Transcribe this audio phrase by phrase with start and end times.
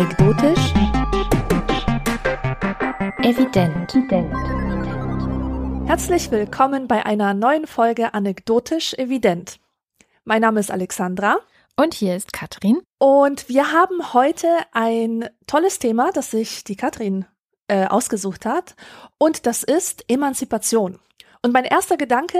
[0.00, 0.72] Anekdotisch.
[3.22, 3.94] Evident.
[5.86, 9.60] Herzlich willkommen bei einer neuen Folge Anekdotisch Evident.
[10.24, 11.36] Mein Name ist Alexandra.
[11.76, 12.80] Und hier ist Katrin.
[12.98, 17.26] Und wir haben heute ein tolles Thema, das sich die Katrin
[17.68, 18.76] äh, ausgesucht hat.
[19.18, 20.98] Und das ist Emanzipation.
[21.42, 22.38] Und mein erster Gedanke,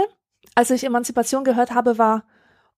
[0.55, 2.25] als ich Emanzipation gehört habe, war,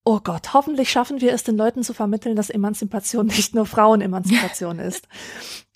[0.05, 4.79] oh Gott, hoffentlich schaffen wir es den Leuten zu vermitteln, dass Emanzipation nicht nur Frauenemanzipation
[4.79, 5.07] ist.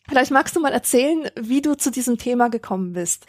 [0.09, 3.25] Vielleicht magst du mal erzählen, wie du zu diesem Thema gekommen bist.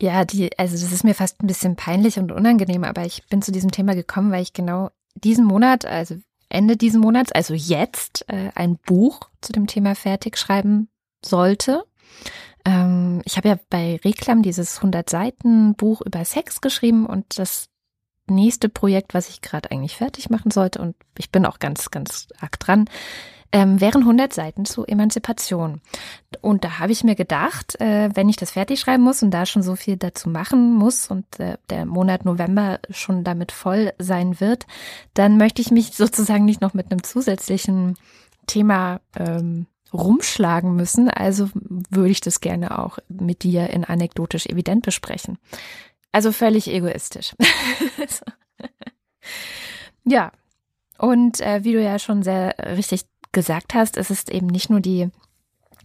[0.00, 3.42] Ja, die, also das ist mir fast ein bisschen peinlich und unangenehm, aber ich bin
[3.42, 6.16] zu diesem Thema gekommen, weil ich genau diesen Monat, also
[6.48, 10.88] Ende diesen Monats, also jetzt, äh, ein Buch zu dem Thema fertig schreiben
[11.24, 11.84] sollte.
[12.64, 17.70] Ähm, ich habe ja bei Reklam dieses 100 Seiten Buch über Sex geschrieben und das
[18.26, 22.28] nächste Projekt, was ich gerade eigentlich fertig machen sollte und ich bin auch ganz, ganz
[22.40, 22.86] arg dran,
[23.54, 25.80] ähm, wären 100 Seiten zu Emanzipation.
[26.40, 29.46] Und da habe ich mir gedacht, äh, wenn ich das fertig schreiben muss und da
[29.46, 34.40] schon so viel dazu machen muss und äh, der Monat November schon damit voll sein
[34.40, 34.66] wird,
[35.14, 37.96] dann möchte ich mich sozusagen nicht noch mit einem zusätzlichen
[38.48, 41.08] Thema ähm, rumschlagen müssen.
[41.08, 45.38] Also würde ich das gerne auch mit dir in anekdotisch evident besprechen.
[46.14, 47.34] Also völlig egoistisch.
[50.04, 50.30] ja.
[50.96, 54.78] Und äh, wie du ja schon sehr richtig gesagt hast, es ist eben nicht nur
[54.78, 55.10] die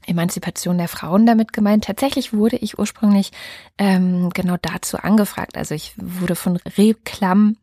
[0.05, 1.85] Emanzipation der Frauen damit gemeint.
[1.85, 3.31] Tatsächlich wurde ich ursprünglich
[3.79, 5.57] ähm, genau dazu angefragt.
[5.57, 7.57] Also ich wurde von Reklam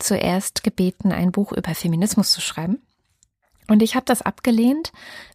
[0.00, 2.82] zuerst gebeten, ein Buch über Feminismus zu schreiben.
[3.68, 4.90] Und ich habe das abgelehnt,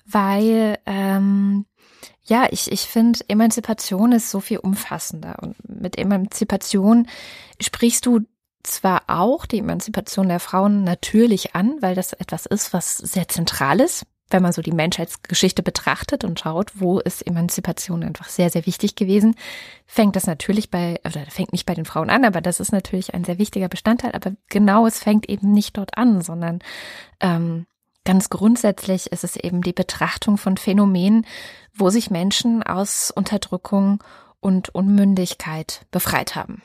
[0.06, 1.66] weil ähm,
[2.24, 5.38] ja, ich, ich finde, Emanzipation ist so viel umfassender.
[5.42, 7.08] Und mit Emanzipation
[7.60, 8.22] sprichst du
[8.64, 13.82] zwar auch die Emanzipation der Frauen natürlich an, weil das etwas ist, was sehr zentral
[13.82, 18.66] ist, wenn man so die Menschheitsgeschichte betrachtet und schaut, wo ist Emanzipation einfach sehr, sehr
[18.66, 19.36] wichtig gewesen,
[19.86, 23.14] fängt das natürlich bei, oder fängt nicht bei den Frauen an, aber das ist natürlich
[23.14, 24.14] ein sehr wichtiger Bestandteil.
[24.14, 26.60] Aber genau, es fängt eben nicht dort an, sondern
[27.20, 27.66] ähm,
[28.06, 31.26] Ganz grundsätzlich ist es eben die Betrachtung von Phänomenen,
[31.74, 34.04] wo sich Menschen aus Unterdrückung
[34.42, 36.62] und Unmündigkeit befreit haben.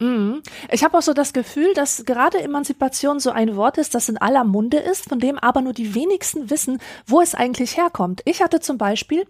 [0.00, 0.42] Mhm.
[0.70, 4.16] Ich habe auch so das Gefühl, dass gerade Emanzipation so ein Wort ist, das in
[4.16, 8.22] aller Munde ist, von dem aber nur die wenigsten wissen, wo es eigentlich herkommt.
[8.24, 9.26] Ich hatte zum Beispiel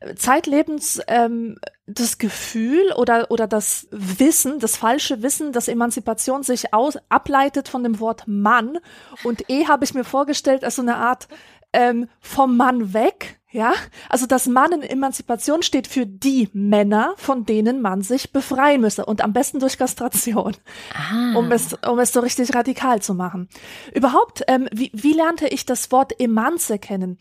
[0.00, 6.72] äh, zeitlebens ähm, das Gefühl oder, oder das Wissen, das falsche Wissen, dass Emanzipation sich
[6.72, 8.78] aus, ableitet von dem Wort Mann.
[9.24, 11.28] Und eh habe ich mir vorgestellt als so eine Art
[11.74, 13.72] ähm, vom Mann weg ja,
[14.10, 19.06] also das Mann in Emanzipation steht für die Männer, von denen man sich befreien müsse
[19.06, 20.54] und am besten durch Kastration,
[20.94, 21.34] ah.
[21.34, 23.48] um es um es so richtig radikal zu machen.
[23.94, 27.18] Überhaupt, ähm, wie, wie lernte ich das Wort Emanze kennen?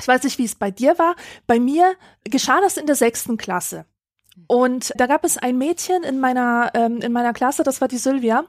[0.00, 1.16] Ich weiß nicht, wie es bei dir war.
[1.46, 3.84] Bei mir geschah das in der sechsten Klasse.
[4.46, 7.98] Und da gab es ein Mädchen in meiner ähm, in meiner Klasse, das war die
[7.98, 8.46] Sylvia.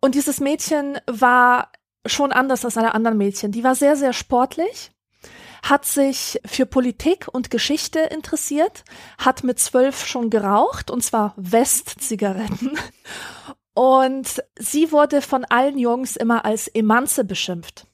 [0.00, 1.72] Und dieses Mädchen war
[2.06, 3.52] schon anders als alle anderen Mädchen.
[3.52, 4.92] Die war sehr sehr sportlich
[5.62, 8.84] hat sich für Politik und Geschichte interessiert,
[9.18, 12.78] hat mit zwölf schon geraucht, und zwar Westzigaretten.
[13.74, 17.86] Und sie wurde von allen Jungs immer als Emanze beschimpft.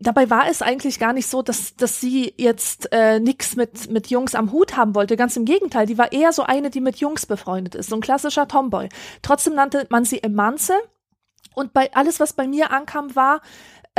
[0.00, 4.08] Dabei war es eigentlich gar nicht so, dass, dass sie jetzt äh, nichts mit, mit
[4.08, 5.16] Jungs am Hut haben wollte.
[5.16, 8.00] Ganz im Gegenteil, die war eher so eine, die mit Jungs befreundet ist, so ein
[8.00, 8.88] klassischer Tomboy.
[9.22, 10.74] Trotzdem nannte man sie Emanze.
[11.54, 13.42] Und bei alles, was bei mir ankam, war,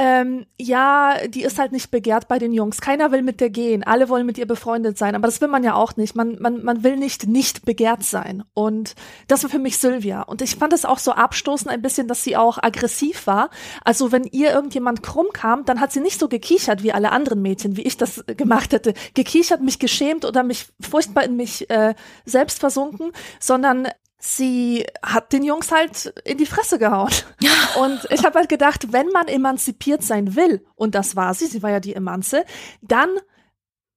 [0.02, 2.80] ähm, ja, die ist halt nicht begehrt bei den Jungs.
[2.80, 3.84] Keiner will mit der gehen.
[3.84, 5.14] Alle wollen mit ihr befreundet sein.
[5.14, 6.16] Aber das will man ja auch nicht.
[6.16, 8.46] Man, man, man will nicht nicht begehrt sein.
[8.54, 8.96] Und
[9.28, 10.22] das war für mich Sylvia.
[10.22, 13.50] Und ich fand es auch so abstoßend ein bisschen, dass sie auch aggressiv war.
[13.84, 17.42] Also wenn ihr irgendjemand krumm kam, dann hat sie nicht so gekichert wie alle anderen
[17.42, 18.94] Mädchen, wie ich das gemacht hätte.
[19.16, 21.94] Gekichert, mich geschämt oder mich furchtbar in mich äh,
[22.24, 23.12] selbst versunken,
[23.42, 23.90] sondern
[24.20, 27.12] sie hat den Jungs halt in die Fresse gehauen.
[27.80, 31.64] Und ich habe halt gedacht, wenn man emanzipiert sein will, und das war sie, sie
[31.64, 32.46] war ja die Emanze,
[32.82, 33.10] dann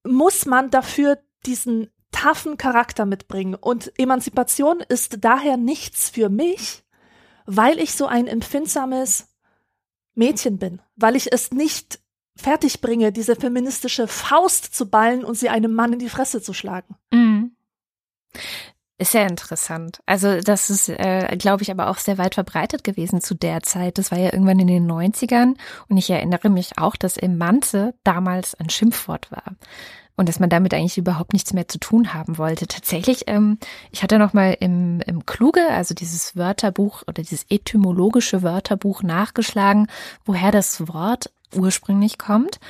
[0.03, 3.55] muss man dafür diesen taffen Charakter mitbringen.
[3.55, 6.83] Und Emanzipation ist daher nichts für mich,
[7.45, 9.27] weil ich so ein empfindsames
[10.15, 11.99] Mädchen bin, weil ich es nicht
[12.35, 16.53] fertig bringe, diese feministische Faust zu ballen und sie einem Mann in die Fresse zu
[16.53, 16.95] schlagen.
[17.11, 17.55] Mhm.
[19.03, 20.01] Ist sehr interessant.
[20.05, 23.97] Also das ist, äh, glaube ich, aber auch sehr weit verbreitet gewesen zu der Zeit.
[23.97, 25.55] Das war ja irgendwann in den 90ern
[25.89, 29.43] und ich erinnere mich auch, dass Emanze damals ein Schimpfwort war
[30.15, 32.65] und dass man damit eigentlich überhaupt nichts mehr zu tun haben wollte.
[32.65, 33.57] Tatsächlich, ähm,
[33.91, 39.87] ich hatte noch mal im, im Kluge, also dieses Wörterbuch oder dieses etymologische Wörterbuch nachgeschlagen,
[40.23, 42.61] woher das Wort ursprünglich kommt.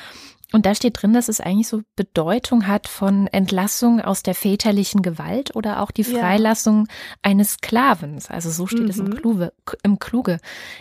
[0.54, 5.02] Und da steht drin, dass es eigentlich so Bedeutung hat von Entlassung aus der väterlichen
[5.02, 6.94] Gewalt oder auch die Freilassung ja.
[7.24, 8.30] eines Sklavens.
[8.30, 8.90] Also so steht mhm.
[8.90, 9.16] es im mhm.
[9.16, 10.38] Kluge, im Kluge.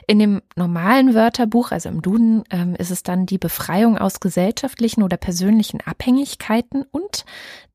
[0.06, 5.02] In dem normalen Wörterbuch, also im Duden, ähm, ist es dann die Befreiung aus gesellschaftlichen
[5.02, 7.24] oder persönlichen Abhängigkeiten und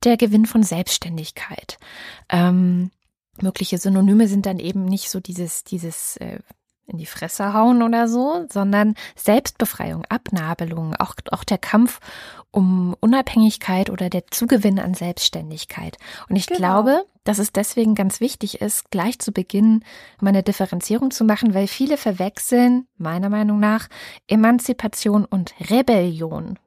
[0.03, 1.79] der Gewinn von Selbstständigkeit.
[2.29, 2.91] Ähm,
[3.41, 6.41] mögliche Synonyme sind dann eben nicht so dieses, dieses äh,
[6.87, 11.99] in die Fresse hauen oder so, sondern Selbstbefreiung, Abnabelung, auch, auch der Kampf
[12.51, 15.97] um Unabhängigkeit oder der Zugewinn an Selbstständigkeit.
[16.29, 16.57] Und ich genau.
[16.59, 19.83] glaube, dass es deswegen ganz wichtig ist, gleich zu Beginn
[20.21, 23.89] mal eine Differenzierung zu machen, weil viele verwechseln, meiner Meinung nach,
[24.27, 26.57] Emanzipation und Rebellion.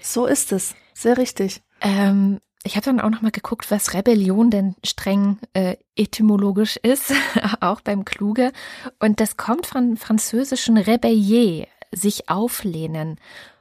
[0.00, 0.74] So ist es.
[0.92, 1.62] Sehr richtig.
[1.80, 7.12] Ähm, ich habe dann auch noch mal geguckt, was Rebellion denn streng äh, etymologisch ist,
[7.60, 8.52] auch beim Kluge.
[8.98, 13.18] Und das kommt von französischen Rebellier, sich auflehnen.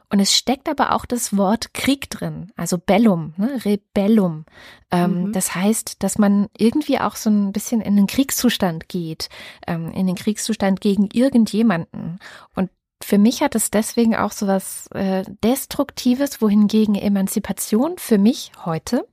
[0.10, 3.60] Und es steckt aber auch das Wort Krieg drin, also Bellum, ne?
[3.66, 4.46] Rebellum.
[4.92, 5.34] Ähm, mhm.
[5.34, 9.30] Das heißt, dass man irgendwie auch so ein bisschen in den Kriegszustand geht,
[9.68, 12.20] ähm, in den Kriegszustand gegen irgendjemanden.
[12.56, 12.70] Und
[13.04, 19.08] für mich hat es deswegen auch so was äh, Destruktives, wohingegen Emanzipation für mich heute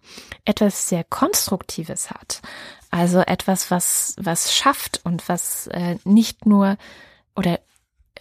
[0.44, 2.40] etwas sehr Konstruktives hat.
[2.90, 6.76] Also etwas, was, was schafft und was äh, nicht nur
[7.34, 7.58] oder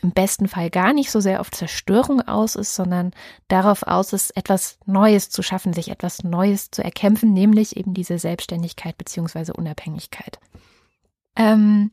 [0.01, 3.11] im besten Fall gar nicht so sehr auf Zerstörung aus ist, sondern
[3.47, 8.17] darauf aus ist, etwas Neues zu schaffen, sich etwas Neues zu erkämpfen, nämlich eben diese
[8.17, 10.39] Selbstständigkeit beziehungsweise Unabhängigkeit.
[11.35, 11.91] Ähm,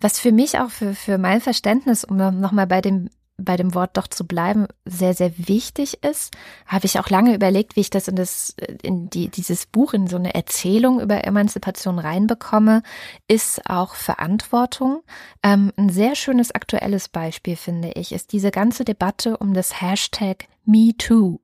[0.00, 3.08] was für mich auch für, für mein Verständnis, um nochmal bei dem
[3.38, 6.34] bei dem Wort doch zu bleiben, sehr, sehr wichtig ist,
[6.66, 10.06] habe ich auch lange überlegt, wie ich das in das, in die, dieses Buch, in
[10.06, 12.82] so eine Erzählung über Emanzipation reinbekomme,
[13.28, 15.02] ist auch Verantwortung.
[15.42, 20.48] Ähm, ein sehr schönes aktuelles Beispiel, finde ich, ist diese ganze Debatte um das Hashtag
[20.64, 21.40] MeToo.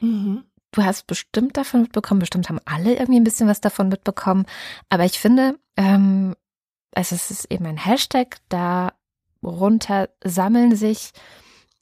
[0.00, 0.44] Mhm.
[0.72, 4.44] Du hast bestimmt davon mitbekommen, bestimmt haben alle irgendwie ein bisschen was davon mitbekommen,
[4.88, 6.34] aber ich finde, ähm,
[6.92, 11.12] also es ist eben ein Hashtag, darunter sammeln sich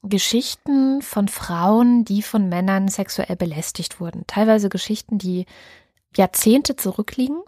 [0.03, 4.25] Geschichten von Frauen, die von Männern sexuell belästigt wurden.
[4.27, 5.47] Teilweise Geschichten, die
[6.17, 7.43] Jahrzehnte zurückliegen,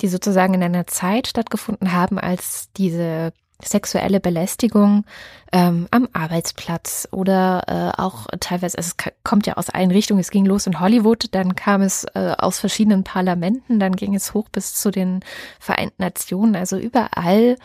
[0.00, 5.04] die sozusagen in einer Zeit stattgefunden haben, als diese sexuelle Belästigung
[5.52, 10.30] ähm, am Arbeitsplatz oder äh, auch teilweise, also es kommt ja aus allen Richtungen, es
[10.30, 14.48] ging los in Hollywood, dann kam es äh, aus verschiedenen Parlamenten, dann ging es hoch
[14.48, 15.20] bis zu den
[15.60, 17.56] Vereinten Nationen, also überall,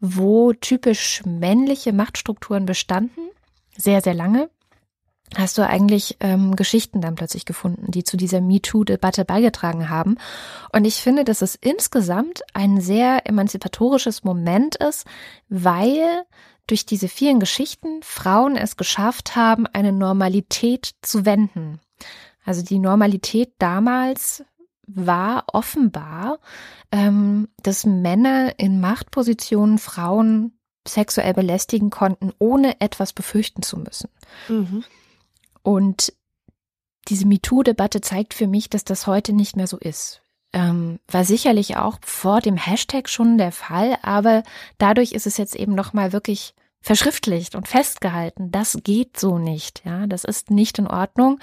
[0.00, 3.30] wo typisch männliche Machtstrukturen bestanden,
[3.76, 4.50] sehr, sehr lange,
[5.34, 10.16] hast du eigentlich ähm, Geschichten dann plötzlich gefunden, die zu dieser MeToo-Debatte beigetragen haben.
[10.72, 15.04] Und ich finde, dass es insgesamt ein sehr emanzipatorisches Moment ist,
[15.48, 16.22] weil
[16.66, 21.80] durch diese vielen Geschichten Frauen es geschafft haben, eine Normalität zu wenden.
[22.44, 24.44] Also die Normalität damals
[24.86, 26.38] war offenbar,
[26.92, 30.52] ähm, dass Männer in Machtpositionen Frauen
[30.86, 34.08] sexuell belästigen konnten, ohne etwas befürchten zu müssen.
[34.48, 34.84] Mhm.
[35.66, 36.12] Und
[37.08, 40.22] diese MeToo-Debatte zeigt für mich, dass das heute nicht mehr so ist.
[40.52, 44.44] Ähm, war sicherlich auch vor dem Hashtag schon der Fall, aber
[44.78, 48.52] dadurch ist es jetzt eben nochmal wirklich verschriftlicht und festgehalten.
[48.52, 49.82] Das geht so nicht.
[49.84, 51.40] Ja, das ist nicht in Ordnung.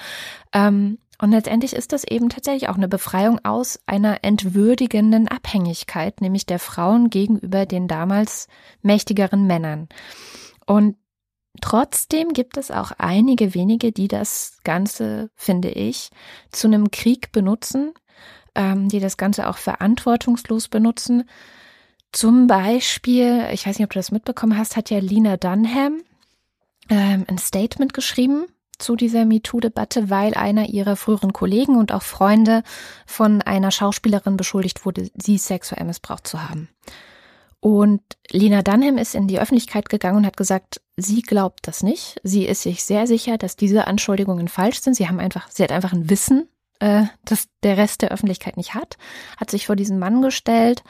[0.54, 6.46] Ähm, und letztendlich ist das eben tatsächlich auch eine Befreiung aus einer entwürdigenden Abhängigkeit, nämlich
[6.46, 8.48] der Frauen gegenüber den damals
[8.84, 9.90] mächtigeren Männern.
[10.66, 10.96] Und
[11.62, 16.10] Trotzdem gibt es auch einige wenige, die das Ganze, finde ich,
[16.52, 17.94] zu einem Krieg benutzen,
[18.56, 21.30] ähm, die das Ganze auch verantwortungslos benutzen.
[22.12, 26.02] Zum Beispiel, ich weiß nicht, ob du das mitbekommen hast, hat ja Lina Dunham
[26.90, 28.46] ähm, ein Statement geschrieben
[28.78, 32.64] zu dieser MeToo-Debatte, weil einer ihrer früheren Kollegen und auch Freunde
[33.06, 36.70] von einer Schauspielerin beschuldigt wurde, sie sexuell missbraucht zu haben.
[37.64, 42.20] Und Lena Dunham ist in die Öffentlichkeit gegangen und hat gesagt, sie glaubt das nicht.
[42.22, 44.96] Sie ist sich sehr sicher, dass diese Anschuldigungen falsch sind.
[44.96, 46.50] Sie haben einfach, sie hat einfach ein Wissen,
[46.82, 48.98] äh, das der Rest der Öffentlichkeit nicht hat,
[49.38, 50.84] hat sich vor diesen Mann gestellt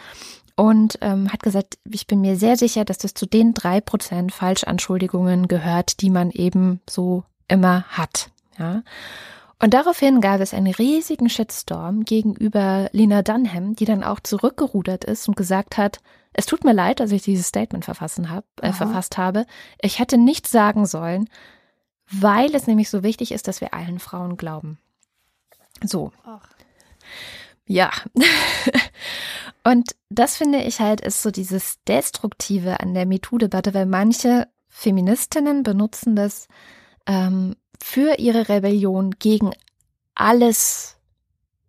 [0.56, 4.32] und ähm, hat gesagt, ich bin mir sehr sicher, dass das zu den drei Prozent
[4.32, 8.32] Falschanschuldigungen gehört, die man eben so immer hat.
[8.58, 8.82] Ja.
[9.64, 15.30] Und daraufhin gab es einen riesigen Shitstorm gegenüber Lena Dunham, die dann auch zurückgerudert ist
[15.30, 16.02] und gesagt hat,
[16.34, 19.46] es tut mir leid, dass ich dieses Statement hab, äh, verfasst habe.
[19.82, 21.30] Ich hätte nichts sagen sollen,
[22.12, 24.80] weil es nämlich so wichtig ist, dass wir allen Frauen glauben.
[25.82, 26.12] So.
[26.26, 26.46] Ach.
[27.66, 27.90] Ja.
[29.64, 35.64] und das finde ich halt ist so dieses Destruktive an der MeToo-Debatte, weil manche Feministinnen
[35.64, 36.50] benutzen das
[37.08, 39.52] ähm, für ihre Rebellion gegen
[40.16, 40.96] alles,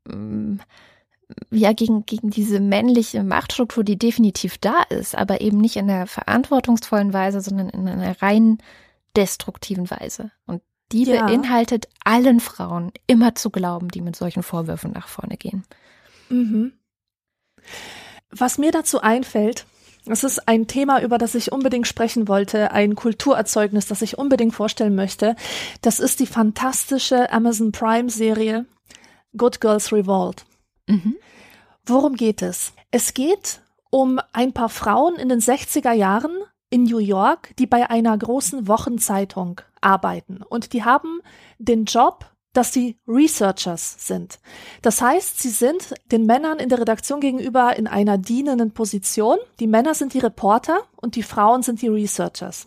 [0.09, 0.59] mm,
[1.51, 6.07] ja, gegen, gegen diese männliche Machtstruktur, die definitiv da ist, aber eben nicht in der
[6.07, 8.59] verantwortungsvollen Weise, sondern in einer rein
[9.17, 10.31] destruktiven Weise.
[10.47, 11.27] Und die ja.
[11.27, 15.65] beinhaltet, allen Frauen immer zu glauben, die mit solchen Vorwürfen nach vorne gehen.
[16.29, 16.75] Mhm.
[18.31, 19.67] Was mir dazu einfällt,
[20.07, 24.55] es ist ein Thema, über das ich unbedingt sprechen wollte, ein Kulturerzeugnis, das ich unbedingt
[24.55, 25.35] vorstellen möchte.
[25.81, 28.67] Das ist die fantastische Amazon Prime Serie
[29.37, 30.45] Good Girls Revolt.
[30.87, 31.17] Mhm.
[31.87, 32.73] Worum geht es?
[32.91, 36.37] Es geht um ein paar Frauen in den 60er Jahren
[36.71, 40.43] in New York, die bei einer großen Wochenzeitung arbeiten.
[40.43, 41.21] Und die haben
[41.59, 44.39] den Job, dass sie Researchers sind.
[44.81, 49.37] Das heißt, sie sind den Männern in der Redaktion gegenüber in einer dienenden Position.
[49.61, 52.67] Die Männer sind die Reporter und die Frauen sind die Researchers.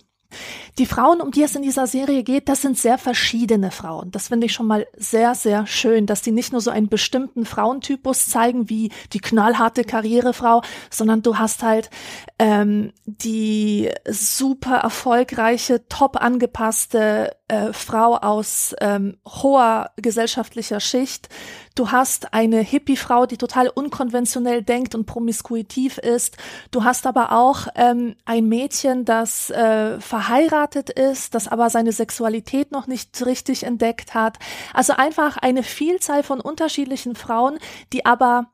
[0.77, 4.12] Die Frauen, um die es in dieser Serie geht, das sind sehr verschiedene Frauen.
[4.12, 7.46] Das finde ich schon mal sehr, sehr schön, dass die nicht nur so einen bestimmten
[7.46, 11.89] Frauentypus zeigen wie die knallharte Karrierefrau, sondern du hast halt
[12.38, 21.29] ähm, die super erfolgreiche, top angepasste äh, Frau aus ähm, hoher gesellschaftlicher Schicht.
[21.75, 26.38] Du hast eine Hippie-Frau, die total unkonventionell denkt und promiskuitiv ist.
[26.72, 32.72] Du hast aber auch ähm, ein Mädchen, das äh, verheiratet ist, das aber seine Sexualität
[32.72, 34.38] noch nicht richtig entdeckt hat.
[34.74, 37.60] Also einfach eine Vielzahl von unterschiedlichen Frauen,
[37.93, 38.51] die aber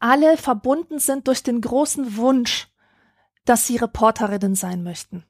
[0.00, 2.68] alle verbunden sind durch den großen Wunsch,
[3.44, 5.24] dass sie Reporterinnen sein möchten.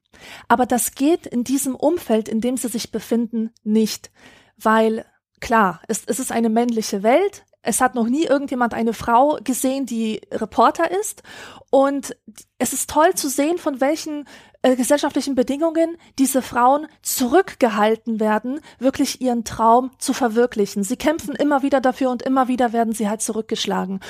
[0.49, 4.11] Aber das geht in diesem Umfeld, in dem sie sich befinden, nicht,
[4.57, 5.05] weil
[5.41, 9.85] klar, es, es ist eine männliche Welt, es hat noch nie irgendjemand eine Frau gesehen,
[9.85, 11.23] die Reporter ist.
[11.71, 12.17] Und
[12.59, 14.27] es ist toll zu sehen, von welchen
[14.63, 20.83] äh, gesellschaftlichen Bedingungen diese Frauen zurückgehalten werden, wirklich ihren Traum zu verwirklichen.
[20.83, 24.01] Sie kämpfen immer wieder dafür und immer wieder werden sie halt zurückgeschlagen.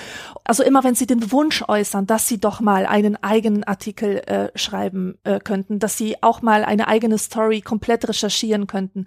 [0.45, 4.59] Also immer wenn sie den Wunsch äußern, dass sie doch mal einen eigenen Artikel äh,
[4.59, 9.07] schreiben äh, könnten, dass sie auch mal eine eigene Story komplett recherchieren könnten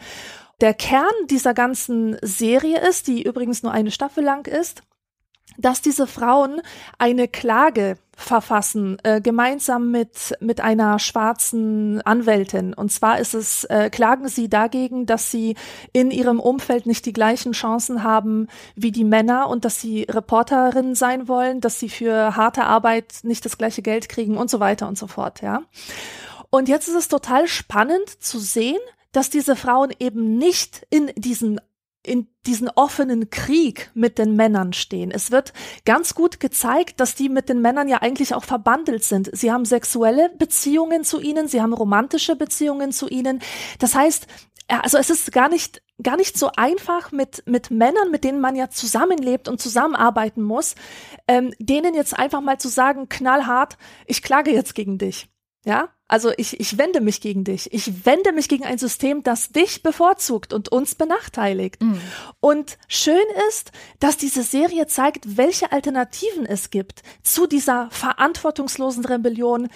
[0.61, 4.83] der Kern dieser ganzen Serie ist, die übrigens nur eine Staffel lang ist,
[5.57, 6.61] dass diese Frauen
[6.97, 12.73] eine Klage verfassen, äh, gemeinsam mit, mit einer schwarzen Anwältin.
[12.73, 15.55] Und zwar ist es, äh, klagen sie dagegen, dass sie
[15.91, 20.95] in ihrem Umfeld nicht die gleichen Chancen haben wie die Männer und dass sie Reporterinnen
[20.95, 24.87] sein wollen, dass sie für harte Arbeit nicht das gleiche Geld kriegen und so weiter
[24.87, 25.63] und so fort, ja.
[26.49, 28.79] Und jetzt ist es total spannend zu sehen,
[29.13, 31.59] dass diese Frauen eben nicht in diesen
[32.03, 35.11] in diesen offenen Krieg mit den Männern stehen.
[35.11, 35.53] Es wird
[35.85, 39.29] ganz gut gezeigt, dass die mit den Männern ja eigentlich auch verbandelt sind.
[39.33, 43.39] Sie haben sexuelle Beziehungen zu ihnen, sie haben romantische Beziehungen zu ihnen.
[43.77, 44.27] Das heißt,
[44.67, 48.55] also es ist gar nicht gar nicht so einfach mit mit Männern, mit denen man
[48.55, 50.75] ja zusammenlebt und zusammenarbeiten muss,
[51.27, 53.77] ähm, denen jetzt einfach mal zu sagen, knallhart,
[54.07, 55.27] ich klage jetzt gegen dich.
[55.63, 57.73] Ja, also ich, ich wende mich gegen dich.
[57.73, 61.81] Ich wende mich gegen ein System, das dich bevorzugt und uns benachteiligt.
[61.81, 62.01] Mhm.
[62.41, 69.69] Und schön ist, dass diese Serie zeigt, welche Alternativen es gibt zu dieser verantwortungslosen Rebellion,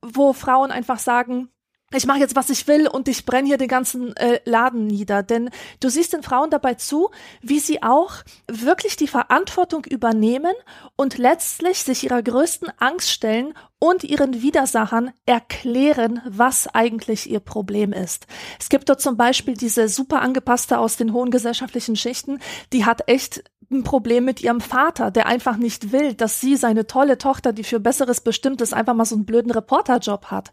[0.00, 1.48] wo Frauen einfach sagen,
[1.92, 5.24] ich mache jetzt, was ich will und ich brenne hier den ganzen äh, Laden nieder.
[5.24, 7.10] Denn du siehst den Frauen dabei zu,
[7.42, 8.12] wie sie auch
[8.46, 10.52] wirklich die Verantwortung übernehmen
[10.94, 17.92] und letztlich sich ihrer größten Angst stellen und ihren Widersachern erklären, was eigentlich ihr Problem
[17.92, 18.26] ist.
[18.60, 22.38] Es gibt dort zum Beispiel diese super angepasste aus den hohen gesellschaftlichen Schichten,
[22.72, 23.42] die hat echt
[23.72, 27.64] ein Problem mit ihrem Vater, der einfach nicht will, dass sie seine tolle Tochter, die
[27.64, 30.50] für Besseres bestimmt ist, einfach mal so einen blöden Reporterjob hat.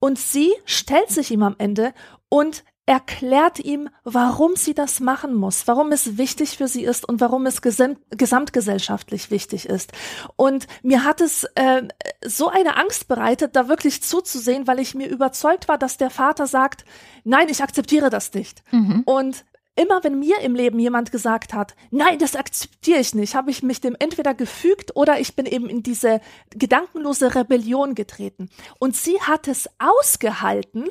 [0.00, 1.94] Und sie stellt sich ihm am Ende
[2.28, 7.20] und erklärt ihm, warum sie das machen muss, warum es wichtig für sie ist und
[7.20, 9.92] warum es gesamt, gesamtgesellschaftlich wichtig ist.
[10.34, 11.86] Und mir hat es äh,
[12.24, 16.48] so eine Angst bereitet, da wirklich zuzusehen, weil ich mir überzeugt war, dass der Vater
[16.48, 16.84] sagt,
[17.22, 18.64] nein, ich akzeptiere das nicht.
[18.72, 19.02] Mhm.
[19.04, 19.44] Und
[19.76, 23.62] immer wenn mir im Leben jemand gesagt hat, nein, das akzeptiere ich nicht, habe ich
[23.62, 28.50] mich dem entweder gefügt oder ich bin eben in diese gedankenlose Rebellion getreten.
[28.78, 30.90] Und sie hat es ausgehalten,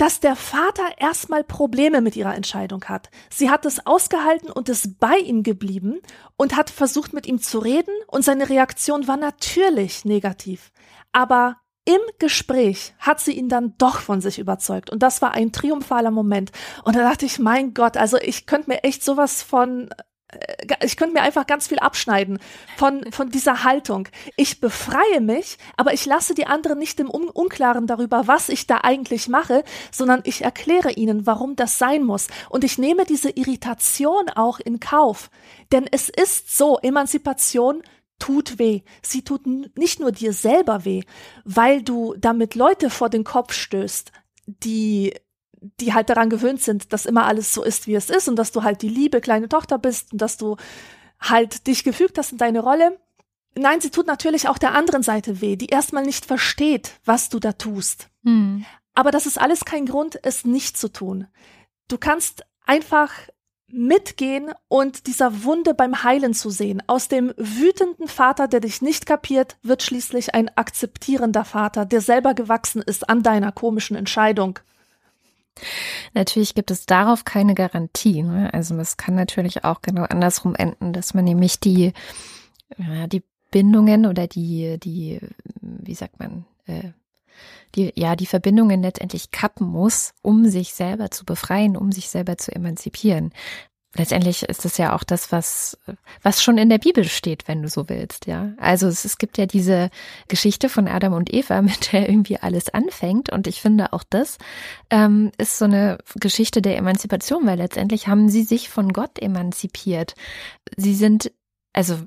[0.00, 3.10] dass der Vater erstmal Probleme mit ihrer Entscheidung hat.
[3.28, 6.00] Sie hat es ausgehalten und ist bei ihm geblieben
[6.38, 10.72] und hat versucht, mit ihm zu reden und seine Reaktion war natürlich negativ.
[11.12, 14.90] Aber im Gespräch hat sie ihn dann doch von sich überzeugt.
[14.90, 16.52] Und das war ein triumphaler Moment.
[16.84, 19.88] Und da dachte ich, mein Gott, also ich könnte mir echt sowas von
[20.28, 22.38] äh, ich könnte mir einfach ganz viel abschneiden
[22.76, 24.08] von, von dieser Haltung.
[24.36, 28.66] Ich befreie mich, aber ich lasse die anderen nicht im Un Unklaren darüber, was ich
[28.66, 32.28] da eigentlich mache, sondern ich erkläre ihnen, warum das sein muss.
[32.48, 35.30] Und ich nehme diese Irritation auch in Kauf.
[35.72, 37.82] Denn es ist so, Emanzipation
[38.20, 38.82] tut weh.
[39.02, 41.02] Sie tut nicht nur dir selber weh,
[41.44, 44.12] weil du damit Leute vor den Kopf stößt,
[44.46, 45.12] die
[45.62, 48.50] die halt daran gewöhnt sind, dass immer alles so ist, wie es ist und dass
[48.50, 50.56] du halt die liebe kleine Tochter bist und dass du
[51.20, 52.98] halt dich gefügt hast in deine Rolle.
[53.54, 57.38] Nein, sie tut natürlich auch der anderen Seite weh, die erstmal nicht versteht, was du
[57.40, 58.08] da tust.
[58.24, 58.64] Hm.
[58.94, 61.26] Aber das ist alles kein Grund, es nicht zu tun.
[61.88, 63.12] Du kannst einfach
[63.72, 66.82] mitgehen und dieser Wunde beim Heilen zu sehen.
[66.86, 72.34] Aus dem wütenden Vater, der dich nicht kapiert, wird schließlich ein akzeptierender Vater, der selber
[72.34, 74.58] gewachsen ist an deiner komischen Entscheidung.
[76.14, 78.22] Natürlich gibt es darauf keine Garantie.
[78.22, 78.52] Ne?
[78.52, 81.92] Also es kann natürlich auch genau andersrum enden, dass man nämlich die,
[82.78, 85.20] ja, die Bindungen oder die, die,
[85.60, 86.90] wie sagt man, äh,
[87.74, 92.36] die, ja, die Verbindungen letztendlich kappen muss, um sich selber zu befreien, um sich selber
[92.38, 93.32] zu emanzipieren
[93.96, 95.78] letztendlich ist es ja auch das, was,
[96.22, 98.52] was schon in der Bibel steht, wenn du so willst, ja.
[98.58, 99.90] Also es, es gibt ja diese
[100.28, 103.32] Geschichte von Adam und Eva, mit der irgendwie alles anfängt.
[103.32, 104.38] Und ich finde auch das
[104.90, 110.14] ähm, ist so eine Geschichte der Emanzipation, weil letztendlich haben sie sich von Gott emanzipiert.
[110.76, 111.32] Sie sind,
[111.72, 111.98] also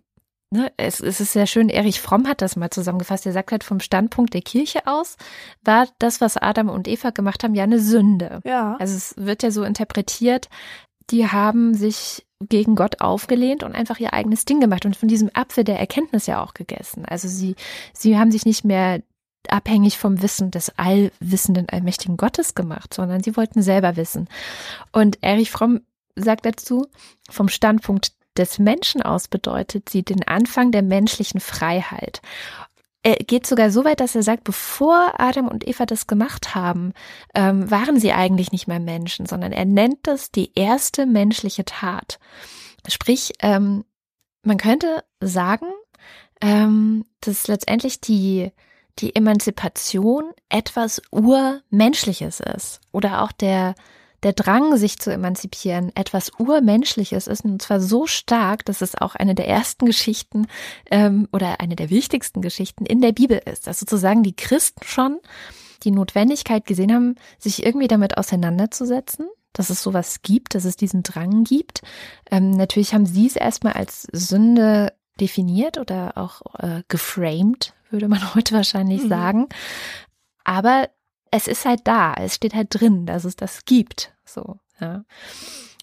[0.53, 3.25] Ne, es, es ist sehr schön, Erich Fromm hat das mal zusammengefasst.
[3.25, 5.17] Er sagt halt, vom Standpunkt der Kirche aus
[5.63, 8.39] war das, was Adam und Eva gemacht haben, ja eine Sünde.
[8.45, 8.75] Ja.
[8.79, 10.49] Also es wird ja so interpretiert,
[11.09, 15.31] die haben sich gegen Gott aufgelehnt und einfach ihr eigenes Ding gemacht und von diesem
[15.33, 17.03] Apfel der Erkenntnis ja auch gegessen.
[17.03, 17.55] Also sie,
[17.91, 19.01] sie haben sich nicht mehr
[19.49, 24.29] abhängig vom Wissen des allwissenden, allmächtigen Gottes gemacht, sondern sie wollten selber wissen.
[24.91, 25.81] Und Erich Fromm
[26.15, 26.85] sagt dazu,
[27.27, 32.21] vom Standpunkt des Menschen aus bedeutet sie den Anfang der menschlichen Freiheit.
[33.05, 36.93] Er geht sogar so weit, dass er sagt, bevor Adam und Eva das gemacht haben,
[37.35, 42.17] ähm, waren sie eigentlich nicht mehr Menschen, sondern er nennt das die erste menschliche Tat.
[42.87, 43.83] Sprich, ähm,
[44.41, 45.67] man könnte sagen,
[46.41, 48.51] ähm, dass letztendlich die,
[48.99, 53.75] die Emanzipation etwas Urmenschliches ist oder auch der,
[54.23, 59.15] der Drang, sich zu emanzipieren, etwas Urmenschliches ist und zwar so stark, dass es auch
[59.15, 60.47] eine der ersten Geschichten
[60.89, 63.67] ähm, oder eine der wichtigsten Geschichten in der Bibel ist.
[63.67, 65.19] Dass sozusagen die Christen schon
[65.83, 71.03] die Notwendigkeit gesehen haben, sich irgendwie damit auseinanderzusetzen, dass es sowas gibt, dass es diesen
[71.03, 71.81] Drang gibt.
[72.31, 78.33] Ähm, natürlich haben sie es erstmal als Sünde definiert oder auch äh, geframed, würde man
[78.35, 79.09] heute wahrscheinlich mhm.
[79.09, 79.47] sagen.
[80.43, 80.89] Aber
[81.33, 84.13] es ist halt da, es steht halt drin, dass es das gibt.
[84.23, 85.03] So, ja.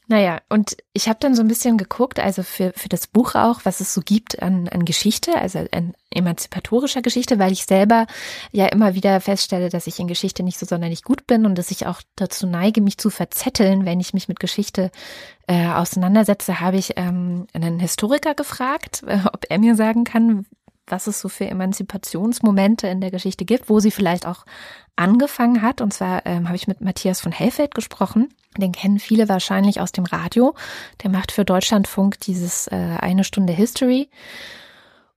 [0.06, 3.60] Naja, und ich habe dann so ein bisschen geguckt, also für, für das Buch auch,
[3.64, 8.06] was es so gibt an, an Geschichte, also an emanzipatorischer Geschichte, weil ich selber
[8.50, 11.70] ja immer wieder feststelle, dass ich in Geschichte nicht so sonderlich gut bin und dass
[11.70, 14.90] ich auch dazu neige, mich zu verzetteln, wenn ich mich mit Geschichte
[15.46, 20.46] äh, auseinandersetze, habe ich ähm, einen Historiker gefragt, äh, ob er mir sagen kann,
[20.90, 24.44] was es so für Emanzipationsmomente in der Geschichte gibt, wo sie vielleicht auch
[24.96, 25.80] angefangen hat.
[25.80, 28.28] Und zwar ähm, habe ich mit Matthias von Hellfeld gesprochen.
[28.56, 30.54] Den kennen viele wahrscheinlich aus dem Radio.
[31.02, 34.08] Der macht für Deutschlandfunk dieses äh, eine Stunde History.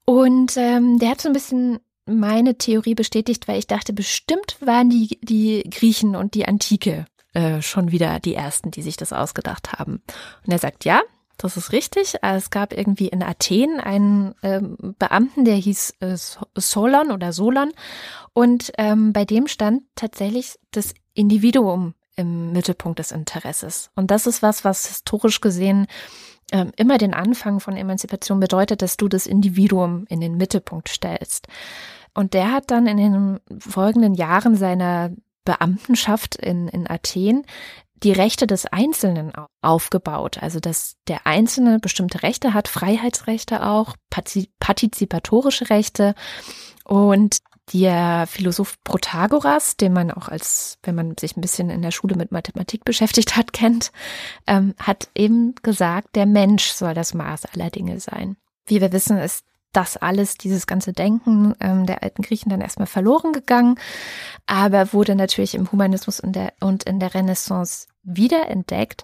[0.05, 4.89] Und ähm, der hat so ein bisschen meine Theorie bestätigt, weil ich dachte, bestimmt waren
[4.89, 9.73] die, die Griechen und die Antike äh, schon wieder die ersten, die sich das ausgedacht
[9.73, 10.01] haben.
[10.45, 11.01] Und er sagt, ja,
[11.37, 12.15] das ist richtig.
[12.21, 16.15] Es gab irgendwie in Athen einen ähm, Beamten, der hieß äh,
[16.55, 17.71] Solon oder Solon.
[18.33, 23.89] Und ähm, bei dem stand tatsächlich das Individuum im Mittelpunkt des Interesses.
[23.95, 25.87] Und das ist was, was historisch gesehen
[26.51, 31.47] ähm, immer den Anfang von Emanzipation bedeutet, dass du das Individuum in den Mittelpunkt stellst.
[32.13, 35.11] Und der hat dann in den folgenden Jahren seiner
[35.45, 37.43] Beamtenschaft in, in Athen
[38.03, 40.37] die Rechte des Einzelnen aufgebaut.
[40.41, 43.95] Also, dass der Einzelne bestimmte Rechte hat, Freiheitsrechte auch,
[44.59, 46.15] partizipatorische Rechte.
[46.83, 47.37] Und
[47.71, 52.15] der Philosoph Protagoras, den man auch als, wenn man sich ein bisschen in der Schule
[52.15, 53.91] mit Mathematik beschäftigt hat, kennt,
[54.47, 58.35] ähm, hat eben gesagt, der Mensch soll das Maß aller Dinge sein.
[58.65, 62.87] Wie wir wissen, ist das alles, dieses ganze Denken ähm, der alten Griechen dann erstmal
[62.87, 63.79] verloren gegangen,
[64.45, 69.03] aber wurde natürlich im Humanismus und, der, und in der Renaissance wiederentdeckt.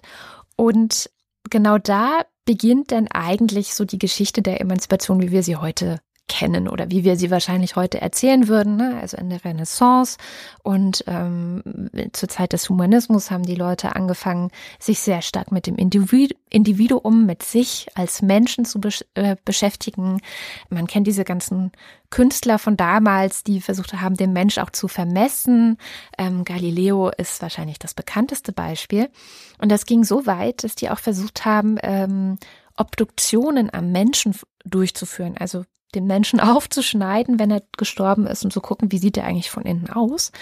[0.56, 1.10] Und
[1.50, 6.00] genau da beginnt dann eigentlich so die Geschichte der Emanzipation, wie wir sie heute
[6.30, 8.96] kennen oder wie wir sie wahrscheinlich heute erzählen würden, ne?
[9.00, 10.16] also in der Renaissance
[10.62, 15.76] und ähm, zur Zeit des Humanismus haben die Leute angefangen, sich sehr stark mit dem
[15.76, 20.20] Individu Individuum, mit sich als Menschen zu besch äh, beschäftigen.
[20.68, 21.70] Man kennt diese ganzen
[22.10, 25.78] Künstler von damals, die versucht haben, den Mensch auch zu vermessen.
[26.18, 29.10] Ähm, Galileo ist wahrscheinlich das bekannteste Beispiel.
[29.58, 32.36] Und das ging so weit, dass die auch versucht haben, ähm,
[32.76, 38.92] Obduktionen am Menschen durchzuführen, also den Menschen aufzuschneiden, wenn er gestorben ist und zu gucken,
[38.92, 40.32] wie sieht er eigentlich von innen aus,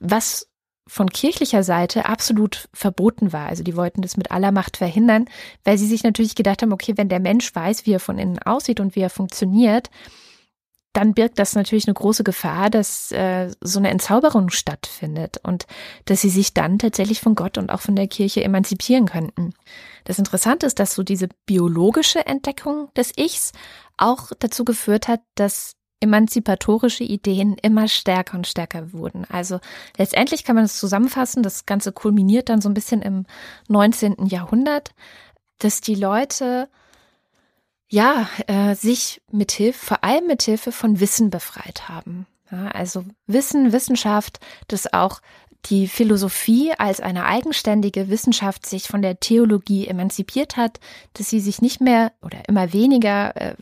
[0.00, 0.48] was
[0.88, 3.48] von kirchlicher Seite absolut verboten war.
[3.48, 5.26] Also die wollten das mit aller Macht verhindern,
[5.64, 8.38] weil sie sich natürlich gedacht haben, okay, wenn der Mensch weiß, wie er von innen
[8.38, 9.90] aussieht und wie er funktioniert,
[10.96, 15.66] dann birgt das natürlich eine große Gefahr, dass äh, so eine Entzauberung stattfindet und
[16.06, 19.52] dass sie sich dann tatsächlich von Gott und auch von der Kirche emanzipieren könnten.
[20.04, 23.52] Das Interessante ist, dass so diese biologische Entdeckung des Ichs
[23.96, 29.24] auch dazu geführt hat, dass emanzipatorische Ideen immer stärker und stärker wurden.
[29.30, 29.60] Also
[29.96, 33.24] letztendlich kann man es zusammenfassen, das Ganze kulminiert dann so ein bisschen im
[33.68, 34.26] 19.
[34.26, 34.90] Jahrhundert,
[35.58, 36.68] dass die Leute
[37.88, 42.26] ja, äh, sich mit Hilfe, vor allem mit Hilfe von Wissen befreit haben.
[42.50, 45.20] Ja, also Wissen, Wissenschaft, dass auch
[45.64, 50.78] die Philosophie als eine eigenständige Wissenschaft sich von der Theologie emanzipiert hat,
[51.14, 53.54] dass sie sich nicht mehr oder immer weniger äh,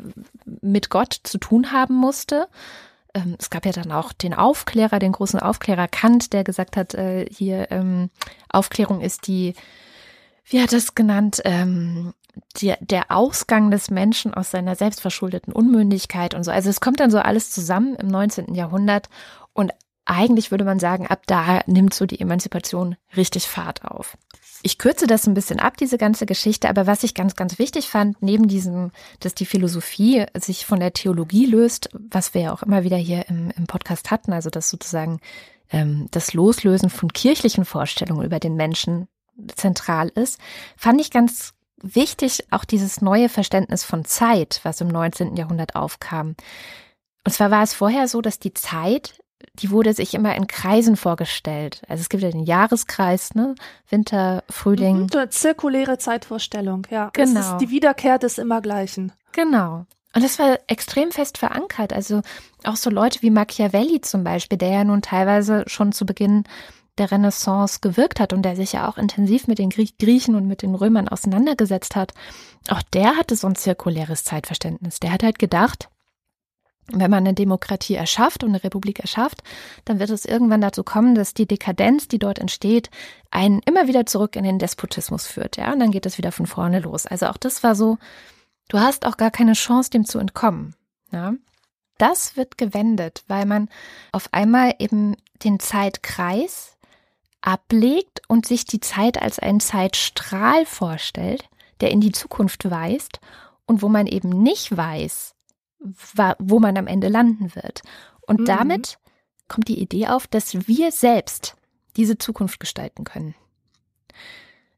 [0.61, 2.49] mit Gott zu tun haben musste.
[3.15, 6.95] Ähm, es gab ja dann auch den Aufklärer, den großen Aufklärer Kant, der gesagt hat,
[6.95, 8.11] äh, hier ähm,
[8.49, 9.55] Aufklärung ist die,
[10.45, 12.13] wie hat es genannt, ähm,
[12.61, 16.51] der Ausgang des Menschen aus seiner selbstverschuldeten Unmündigkeit und so.
[16.51, 18.55] Also es kommt dann so alles zusammen im 19.
[18.55, 19.09] Jahrhundert
[19.53, 19.73] und
[20.07, 24.17] eigentlich würde man sagen, ab da nimmt so die Emanzipation richtig Fahrt auf.
[24.63, 27.89] Ich kürze das ein bisschen ab, diese ganze Geschichte, aber was ich ganz, ganz wichtig
[27.89, 32.63] fand, neben diesem, dass die Philosophie sich von der Theologie löst, was wir ja auch
[32.63, 35.21] immer wieder hier im, im Podcast hatten, also dass sozusagen
[35.71, 39.09] ähm, das Loslösen von kirchlichen Vorstellungen über den Menschen
[39.55, 40.39] zentral ist,
[40.77, 45.37] fand ich ganz wichtig auch dieses neue Verständnis von Zeit, was im 19.
[45.37, 46.37] Jahrhundert aufkam.
[47.25, 49.19] Und zwar war es vorher so, dass die Zeit,
[49.55, 51.83] die wurde sich immer in Kreisen vorgestellt.
[51.89, 53.55] Also es gibt ja den Jahreskreis, ne?
[53.89, 55.03] Winter, Frühling.
[55.03, 57.11] Mhm, eine zirkuläre Zeitvorstellung, ja.
[57.13, 57.41] Genau.
[57.41, 59.13] Ist, die Wiederkehr des Immergleichen.
[59.33, 59.87] Genau.
[60.15, 61.93] Und das war extrem fest verankert.
[61.93, 62.23] Also
[62.65, 66.45] auch so Leute wie Machiavelli zum Beispiel, der ja nun teilweise schon zu Beginn
[66.99, 70.63] der Renaissance gewirkt hat und der sich ja auch intensiv mit den Griechen und mit
[70.63, 72.13] den Römern auseinandergesetzt hat,
[72.69, 75.01] auch der hatte so ein zirkuläres Zeitverständnis.
[75.01, 75.89] Der hat halt gedacht,
[76.89, 79.43] wenn man eine Demokratie erschafft und eine Republik erschafft,
[79.85, 82.91] dann wird es irgendwann dazu kommen, dass die Dekadenz, die dort entsteht,
[83.31, 85.57] einen immer wieder zurück in den Despotismus führt.
[85.57, 87.07] Ja, und dann geht es wieder von vorne los.
[87.07, 87.99] Also auch das war so,
[88.69, 90.75] du hast auch gar keine Chance, dem zu entkommen.
[91.11, 91.35] Ja.
[91.97, 93.69] Das wird gewendet, weil man
[94.13, 96.77] auf einmal eben den Zeitkreis
[97.41, 101.49] ablegt und sich die Zeit als einen Zeitstrahl vorstellt,
[101.81, 103.21] der in die Zukunft weist
[103.67, 105.34] und wo man eben nicht weiß,
[106.39, 107.83] wo man am Ende landen wird.
[108.23, 108.45] Und mhm.
[108.47, 108.99] damit
[109.49, 111.57] kommt die Idee auf, dass wir selbst
[111.97, 113.35] diese Zukunft gestalten können.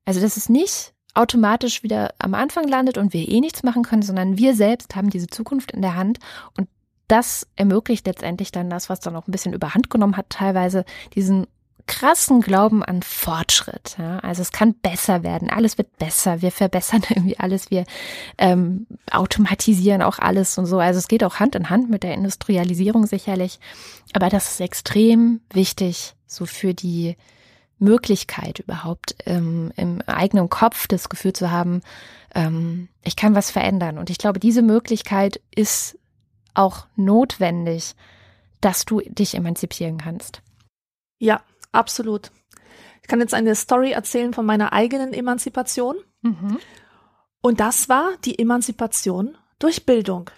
[0.04, 4.02] Also, dass es nicht automatisch wieder am Anfang landet und wir eh nichts machen können,
[4.02, 6.18] sondern wir selbst haben diese Zukunft in der Hand
[6.56, 6.68] und
[7.08, 11.46] das ermöglicht letztendlich dann das, was dann auch ein bisschen überhand genommen hat, teilweise diesen
[11.86, 13.96] krassen Glauben an Fortschritt.
[13.98, 14.18] Ja?
[14.18, 17.84] Also es kann besser werden, alles wird besser, wir verbessern irgendwie alles, wir
[18.38, 20.78] ähm, automatisieren auch alles und so.
[20.78, 23.58] Also es geht auch Hand in Hand mit der Industrialisierung sicherlich.
[24.12, 27.16] Aber das ist extrem wichtig, so für die
[27.78, 31.82] Möglichkeit überhaupt ähm, im eigenen Kopf das Gefühl zu haben,
[32.34, 33.98] ähm, ich kann was verändern.
[33.98, 35.98] Und ich glaube, diese Möglichkeit ist
[36.54, 37.94] auch notwendig,
[38.60, 40.42] dass du dich emanzipieren kannst.
[41.18, 41.42] Ja,
[41.76, 42.30] Absolut.
[43.02, 45.96] Ich kann jetzt eine Story erzählen von meiner eigenen Emanzipation.
[46.22, 46.58] Mhm.
[47.40, 50.30] Und das war die Emanzipation durch Bildung.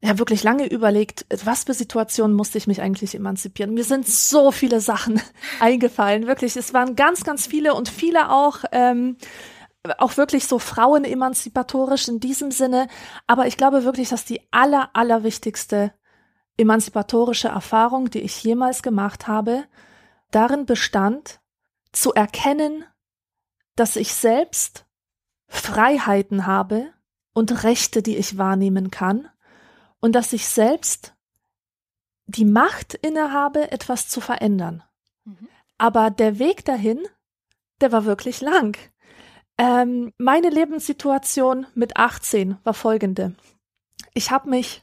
[0.00, 3.74] Ich habe wirklich lange überlegt, was für Situationen musste ich mich eigentlich emanzipieren.
[3.74, 5.20] Mir sind so viele Sachen
[5.60, 6.56] eingefallen, wirklich.
[6.56, 9.16] Es waren ganz, ganz viele und viele auch, ähm,
[9.98, 12.88] auch wirklich so frauenemanzipatorisch in diesem Sinne.
[13.26, 15.92] Aber ich glaube wirklich, dass die aller, allerwichtigste
[16.56, 19.64] emanzipatorische Erfahrung, die ich jemals gemacht habe,
[20.34, 21.40] darin bestand,
[21.92, 22.84] zu erkennen,
[23.76, 24.86] dass ich selbst
[25.46, 26.92] Freiheiten habe
[27.32, 29.28] und Rechte, die ich wahrnehmen kann,
[30.00, 31.14] und dass ich selbst
[32.26, 34.82] die Macht innehabe, etwas zu verändern.
[35.24, 35.48] Mhm.
[35.78, 37.00] Aber der Weg dahin,
[37.80, 38.76] der war wirklich lang.
[39.58, 43.34] Ähm, meine Lebenssituation mit 18 war folgende.
[44.14, 44.82] Ich habe mich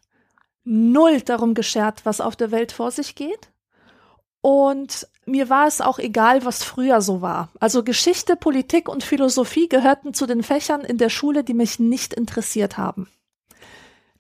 [0.64, 3.51] null darum geschert, was auf der Welt vor sich geht.
[4.42, 7.50] Und mir war es auch egal, was früher so war.
[7.60, 12.14] Also Geschichte, Politik und Philosophie gehörten zu den Fächern in der Schule, die mich nicht
[12.14, 13.08] interessiert haben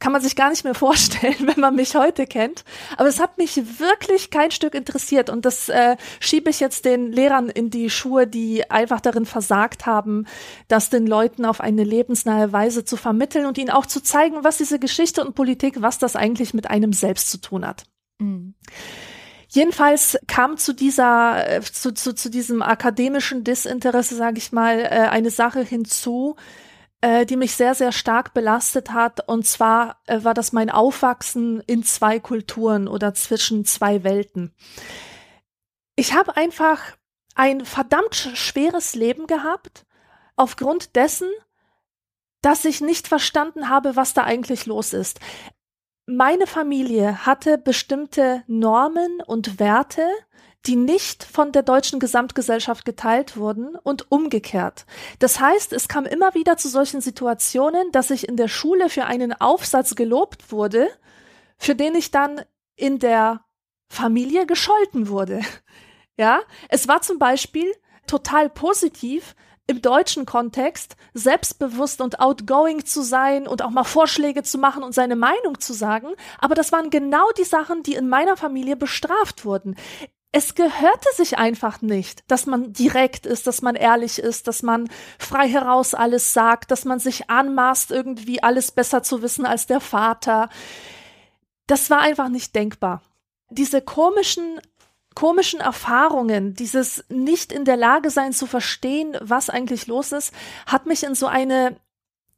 [0.01, 2.65] kann man sich gar nicht mehr vorstellen, wenn man mich heute kennt.
[2.97, 7.13] Aber es hat mich wirklich kein Stück interessiert und das äh, schiebe ich jetzt den
[7.13, 10.25] Lehrern in die Schuhe, die einfach darin versagt haben,
[10.67, 14.57] das den Leuten auf eine lebensnahe Weise zu vermitteln und ihnen auch zu zeigen, was
[14.57, 17.86] diese Geschichte und Politik, was das eigentlich mit einem selbst zu tun hat.
[18.19, 18.55] Mhm.
[19.53, 25.09] Jedenfalls kam zu dieser, äh, zu, zu, zu diesem akademischen Disinteresse, sage ich mal, äh,
[25.09, 26.37] eine Sache hinzu,
[27.01, 29.27] äh, die mich sehr, sehr stark belastet hat.
[29.27, 34.55] Und zwar äh, war das mein Aufwachsen in zwei Kulturen oder zwischen zwei Welten.
[35.97, 36.79] Ich habe einfach
[37.35, 39.85] ein verdammt schweres Leben gehabt,
[40.37, 41.27] aufgrund dessen,
[42.41, 45.19] dass ich nicht verstanden habe, was da eigentlich los ist.
[46.13, 50.06] Meine Familie hatte bestimmte Normen und Werte,
[50.65, 54.86] die nicht von der deutschen Gesamtgesellschaft geteilt wurden und umgekehrt.
[55.19, 59.06] Das heißt, es kam immer wieder zu solchen Situationen, dass ich in der Schule für
[59.06, 60.89] einen Aufsatz gelobt wurde,
[61.58, 62.41] für den ich dann
[62.76, 63.45] in der
[63.88, 65.39] Familie gescholten wurde.
[66.17, 67.74] Ja, es war zum Beispiel
[68.06, 69.34] total positiv,
[69.71, 74.93] im deutschen Kontext selbstbewusst und outgoing zu sein und auch mal Vorschläge zu machen und
[74.93, 76.10] seine Meinung zu sagen.
[76.39, 79.75] Aber das waren genau die Sachen, die in meiner Familie bestraft wurden
[80.34, 84.89] es gehörte sich einfach nicht, dass man direkt ist, dass man ehrlich ist, dass man
[85.19, 89.81] frei heraus alles sagt, dass man sich anmaßt, irgendwie alles besser zu wissen als der
[89.81, 90.49] Vater.
[91.67, 93.01] Das war einfach nicht denkbar.
[93.49, 94.62] Diese komischen,
[95.15, 100.34] komischen Erfahrungen, dieses nicht in der Lage sein zu verstehen, was eigentlich los ist,
[100.65, 101.78] hat mich in so eine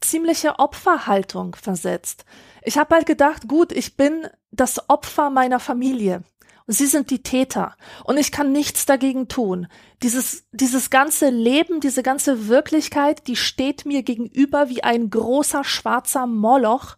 [0.02, 2.26] ziemliche Opferhaltung versetzt.
[2.64, 6.24] Ich habe halt gedacht, gut, ich bin das Opfer meiner Familie.
[6.66, 9.68] Sie sind die Täter und ich kann nichts dagegen tun.
[10.02, 16.26] Dieses, dieses ganze Leben, diese ganze Wirklichkeit, die steht mir gegenüber wie ein großer schwarzer
[16.26, 16.96] Moloch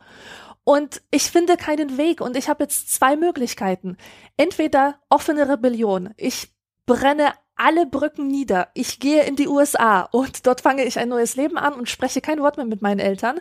[0.65, 3.97] und ich finde keinen Weg und ich habe jetzt zwei Möglichkeiten.
[4.35, 6.13] Entweder offene Rebellion.
[6.17, 6.51] Ich
[6.87, 8.69] brenne alle Brücken nieder.
[8.73, 12.19] Ich gehe in die USA und dort fange ich ein neues Leben an und spreche
[12.19, 13.39] kein Wort mehr mit meinen Eltern.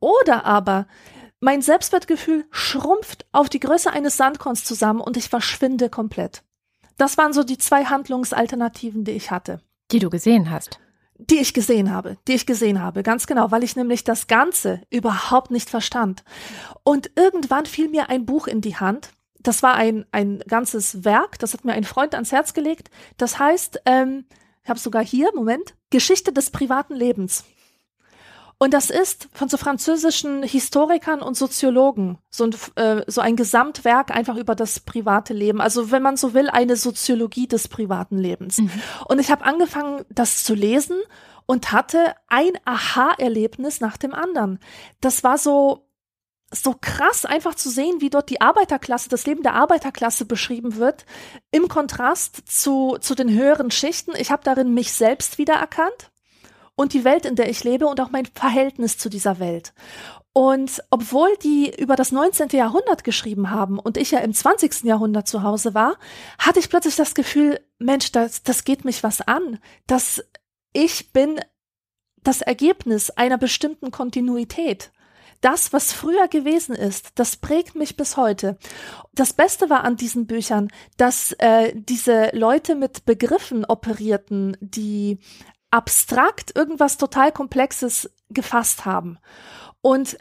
[0.00, 0.88] Oder aber
[1.38, 6.42] mein Selbstwertgefühl schrumpft auf die Größe eines Sandkorns zusammen und ich verschwinde komplett.
[6.98, 9.60] Das waren so die zwei Handlungsalternativen, die ich hatte.
[9.92, 10.80] Die du gesehen hast.
[11.30, 14.80] Die ich gesehen habe, die ich gesehen habe, ganz genau, weil ich nämlich das Ganze
[14.90, 16.24] überhaupt nicht verstand.
[16.84, 19.10] Und irgendwann fiel mir ein Buch in die Hand.
[19.40, 22.90] Das war ein, ein ganzes Werk, das hat mir ein Freund ans Herz gelegt.
[23.18, 24.24] Das heißt, ähm,
[24.62, 27.44] ich habe sogar hier, Moment, Geschichte des privaten Lebens.
[28.62, 34.12] Und das ist von so französischen Historikern und Soziologen so ein, äh, so ein Gesamtwerk
[34.12, 35.60] einfach über das private Leben.
[35.60, 38.58] Also wenn man so will, eine Soziologie des privaten Lebens.
[38.58, 38.70] Mhm.
[39.08, 40.96] Und ich habe angefangen, das zu lesen
[41.46, 44.60] und hatte ein Aha-Erlebnis nach dem anderen.
[45.00, 45.88] Das war so
[46.54, 51.04] so krass einfach zu sehen, wie dort die Arbeiterklasse, das Leben der Arbeiterklasse beschrieben wird,
[51.50, 54.12] im Kontrast zu, zu den höheren Schichten.
[54.16, 56.11] Ich habe darin mich selbst wiedererkannt
[56.74, 59.72] und die Welt, in der ich lebe und auch mein Verhältnis zu dieser Welt.
[60.34, 62.48] Und obwohl die über das 19.
[62.50, 64.84] Jahrhundert geschrieben haben und ich ja im 20.
[64.84, 65.98] Jahrhundert zu Hause war,
[66.38, 70.24] hatte ich plötzlich das Gefühl, Mensch, das, das geht mich was an, dass
[70.72, 71.38] ich bin
[72.22, 74.90] das Ergebnis einer bestimmten Kontinuität.
[75.42, 78.56] Das, was früher gewesen ist, das prägt mich bis heute.
[79.12, 85.18] Das Beste war an diesen Büchern, dass äh, diese Leute mit Begriffen operierten, die
[85.72, 89.18] abstrakt irgendwas total Komplexes gefasst haben.
[89.80, 90.18] Und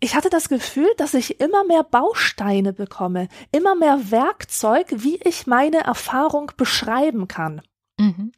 [0.00, 5.46] ich hatte das Gefühl, dass ich immer mehr Bausteine bekomme, immer mehr Werkzeug, wie ich
[5.46, 7.62] meine Erfahrung beschreiben kann.
[7.98, 8.32] Mhm.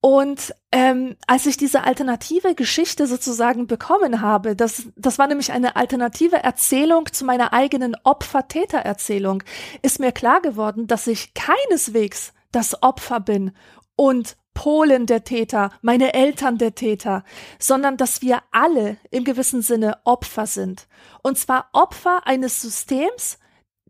[0.00, 5.76] Und ähm, als ich diese alternative Geschichte sozusagen bekommen habe, das, das war nämlich eine
[5.76, 9.42] alternative Erzählung zu meiner eigenen Opfer-Täter-Erzählung,
[9.80, 13.52] ist mir klar geworden, dass ich keineswegs das Opfer bin
[13.96, 17.24] und Polen der Täter, meine Eltern der Täter,
[17.58, 20.86] sondern dass wir alle im gewissen Sinne Opfer sind.
[21.22, 23.38] Und zwar Opfer eines Systems,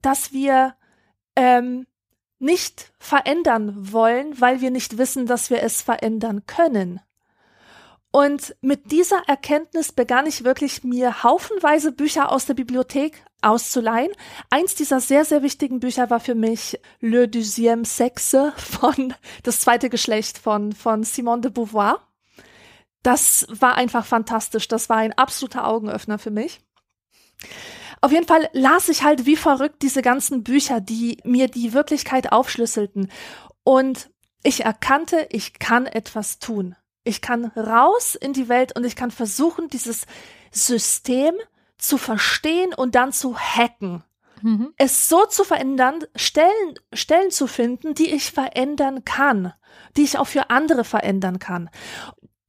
[0.02, 0.74] das wir
[1.36, 1.86] ähm,
[2.38, 7.00] nicht verändern wollen, weil wir nicht wissen, dass wir es verändern können.
[8.14, 14.12] Und mit dieser Erkenntnis begann ich wirklich mir haufenweise Bücher aus der Bibliothek auszuleihen.
[14.50, 19.90] Eins dieser sehr, sehr wichtigen Bücher war für mich Le Deuxième Sexe von Das zweite
[19.90, 22.06] Geschlecht von, von Simone de Beauvoir.
[23.02, 24.68] Das war einfach fantastisch.
[24.68, 26.60] Das war ein absoluter Augenöffner für mich.
[28.00, 32.30] auf jeden Fall las ich halt wie verrückt diese ganzen Bücher, die mir die Wirklichkeit
[32.30, 33.10] aufschlüsselten.
[33.64, 34.08] Und
[34.44, 36.76] ich erkannte, ich kann etwas tun.
[37.04, 40.06] Ich kann raus in die Welt und ich kann versuchen, dieses
[40.50, 41.34] System
[41.78, 44.02] zu verstehen und dann zu hacken.
[44.42, 44.72] Mhm.
[44.76, 49.52] Es so zu verändern, Stellen, Stellen zu finden, die ich verändern kann,
[49.96, 51.70] die ich auch für andere verändern kann.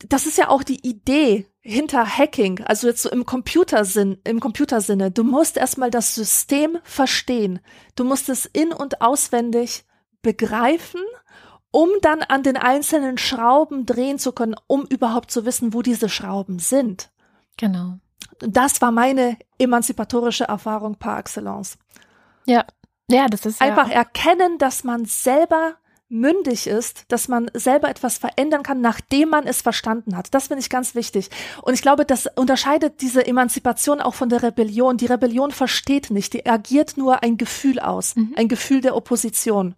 [0.08, 5.10] Das ist ja auch die Idee hinter Hacking, also jetzt so im Computersinn, im Computersinne.
[5.10, 7.60] Du musst erstmal das System verstehen.
[7.96, 9.86] Du musst es in- und auswendig
[10.22, 11.02] begreifen
[11.76, 16.08] um dann an den einzelnen Schrauben drehen zu können, um überhaupt zu wissen, wo diese
[16.08, 17.10] Schrauben sind.
[17.58, 17.98] Genau.
[18.40, 21.78] Das war meine emanzipatorische Erfahrung par excellence.
[22.46, 22.64] Ja,
[23.10, 25.76] ja, das ist einfach ja erkennen, dass man selber
[26.08, 30.34] mündig ist, dass man selber etwas verändern kann, nachdem man es verstanden hat.
[30.34, 31.30] Das finde ich ganz wichtig.
[31.62, 34.96] Und ich glaube, das unterscheidet diese Emanzipation auch von der Rebellion.
[34.96, 38.34] Die Rebellion versteht nicht, die agiert nur ein Gefühl aus, mhm.
[38.38, 39.76] ein Gefühl der Opposition.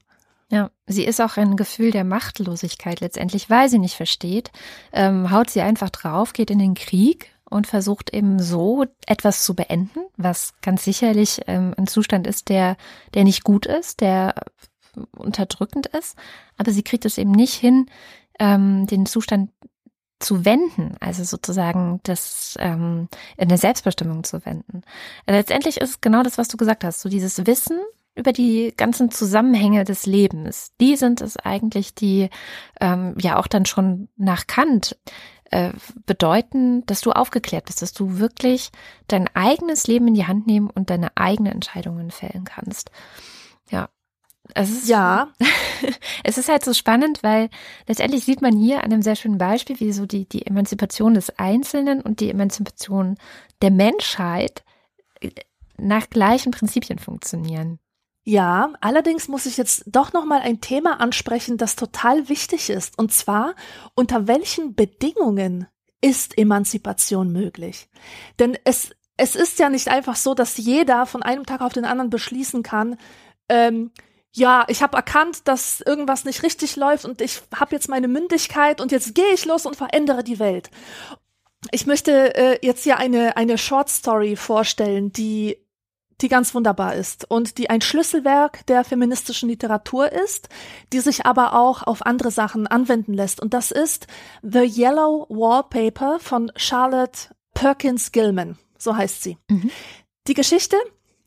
[0.49, 4.51] Ja, sie ist auch ein Gefühl der Machtlosigkeit letztendlich, weil sie nicht versteht,
[4.93, 9.55] ähm, haut sie einfach drauf, geht in den Krieg und versucht eben so etwas zu
[9.55, 12.77] beenden, was ganz sicherlich ähm, ein Zustand ist, der,
[13.13, 14.35] der nicht gut ist, der
[15.15, 16.17] unterdrückend ist,
[16.57, 17.87] aber sie kriegt es eben nicht hin,
[18.39, 19.51] ähm, den Zustand
[20.19, 23.07] zu wenden, also sozusagen das ähm,
[23.37, 24.81] in der Selbstbestimmung zu wenden.
[25.27, 27.79] Letztendlich ist es genau das, was du gesagt hast, so dieses Wissen,
[28.17, 30.73] über die ganzen Zusammenhänge des Lebens.
[30.81, 32.29] Die sind es eigentlich, die
[32.81, 34.97] ähm, ja auch dann schon nach Kant
[35.51, 35.71] äh,
[36.05, 38.71] bedeuten, dass du aufgeklärt bist, dass du wirklich
[39.07, 42.91] dein eigenes Leben in die Hand nehmen und deine eigenen Entscheidungen fällen kannst.
[43.69, 43.89] Ja.
[44.53, 45.29] Es ist, ja.
[46.23, 47.49] es ist halt so spannend, weil
[47.87, 51.37] letztendlich sieht man hier an einem sehr schönen Beispiel, wie so die, die Emanzipation des
[51.37, 53.17] Einzelnen und die Emanzipation
[53.61, 54.63] der Menschheit
[55.21, 55.31] äh,
[55.77, 57.79] nach gleichen Prinzipien funktionieren.
[58.29, 62.99] Ja, allerdings muss ich jetzt doch noch mal ein Thema ansprechen, das total wichtig ist.
[62.99, 63.55] Und zwar,
[63.95, 65.65] unter welchen Bedingungen
[66.01, 67.87] ist Emanzipation möglich?
[68.37, 71.85] Denn es, es ist ja nicht einfach so, dass jeder von einem Tag auf den
[71.85, 72.97] anderen beschließen kann,
[73.47, 73.91] ähm,
[74.33, 78.81] ja, ich habe erkannt, dass irgendwas nicht richtig läuft und ich habe jetzt meine Mündigkeit
[78.81, 80.69] und jetzt gehe ich los und verändere die Welt.
[81.71, 85.65] Ich möchte äh, jetzt hier eine, eine Short Story vorstellen, die
[86.21, 90.49] die ganz wunderbar ist und die ein Schlüsselwerk der feministischen Literatur ist,
[90.91, 93.39] die sich aber auch auf andere Sachen anwenden lässt.
[93.39, 94.07] Und das ist
[94.41, 98.57] The Yellow Wallpaper von Charlotte Perkins Gilman.
[98.77, 99.37] So heißt sie.
[99.49, 99.69] Mhm.
[100.27, 100.75] Die Geschichte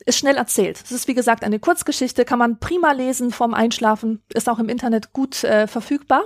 [0.06, 0.80] ist schnell erzählt.
[0.82, 4.68] Es ist wie gesagt eine Kurzgeschichte, kann man prima lesen vorm Einschlafen, ist auch im
[4.68, 6.22] Internet gut äh, verfügbar.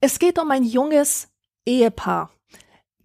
[0.00, 1.28] Es geht um ein junges
[1.66, 2.30] Ehepaar.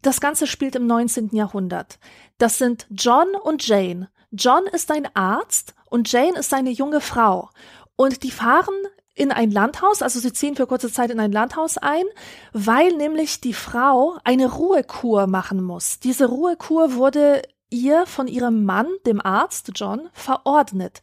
[0.08, 1.32] Das Ganze spielt im 19.
[1.34, 2.00] Jahrhundert.
[2.38, 4.08] Das sind John und Jane.
[4.32, 7.50] John ist ein Arzt und Jane ist eine junge Frau.
[7.98, 8.74] Und die fahren
[9.15, 12.06] in ein Landhaus, also sie ziehen für kurze Zeit in ein Landhaus ein,
[12.54, 16.00] weil nämlich die Frau eine Ruhekur machen muss.
[16.00, 21.02] Diese Ruhekur wurde ihr von ihrem Mann, dem Arzt John, verordnet.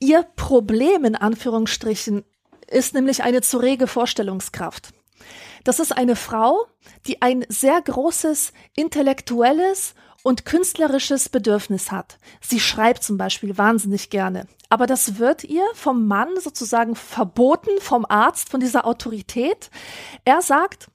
[0.00, 2.24] Ihr Problem in Anführungsstrichen
[2.66, 4.92] ist nämlich eine zu rege Vorstellungskraft.
[5.64, 6.66] Das ist eine Frau,
[7.06, 12.18] die ein sehr großes intellektuelles und künstlerisches Bedürfnis hat.
[12.40, 14.46] Sie schreibt zum Beispiel wahnsinnig gerne.
[14.70, 19.70] Aber das wird ihr vom Mann sozusagen verboten, vom Arzt, von dieser Autorität.
[20.24, 20.88] Er sagt,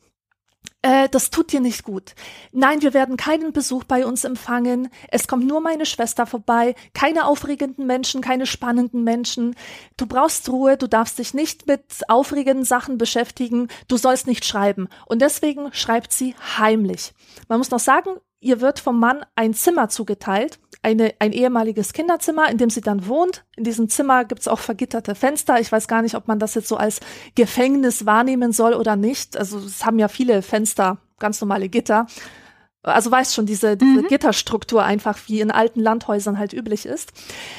[0.82, 2.16] äh, das tut dir nicht gut.
[2.54, 4.90] Nein, wir werden keinen Besuch bei uns empfangen.
[5.10, 6.74] Es kommt nur meine Schwester vorbei.
[6.94, 9.56] Keine aufregenden Menschen, keine spannenden Menschen.
[9.98, 13.68] Du brauchst Ruhe, du darfst dich nicht mit aufregenden Sachen beschäftigen.
[13.90, 14.88] Du sollst nicht schreiben.
[15.06, 17.14] Und deswegen schreibt sie heimlich.
[17.50, 22.50] Man muss noch sagen, ihr wird vom Mann ein Zimmer zugeteilt, eine, ein ehemaliges Kinderzimmer,
[22.50, 23.46] in dem sie dann wohnt.
[23.58, 25.60] In diesem Zimmer gibt's auch vergitterte Fenster.
[25.60, 27.02] Ich weiß gar nicht, ob man das jetzt so als
[27.36, 29.36] Gefängnis wahrnehmen soll oder nicht.
[29.36, 32.08] Also es haben ja viele Fenster, ganz normale Gitter.
[32.82, 34.08] Also weißt schon, diese, diese mhm.
[34.08, 37.12] Gitterstruktur einfach wie in alten Landhäusern halt üblich ist.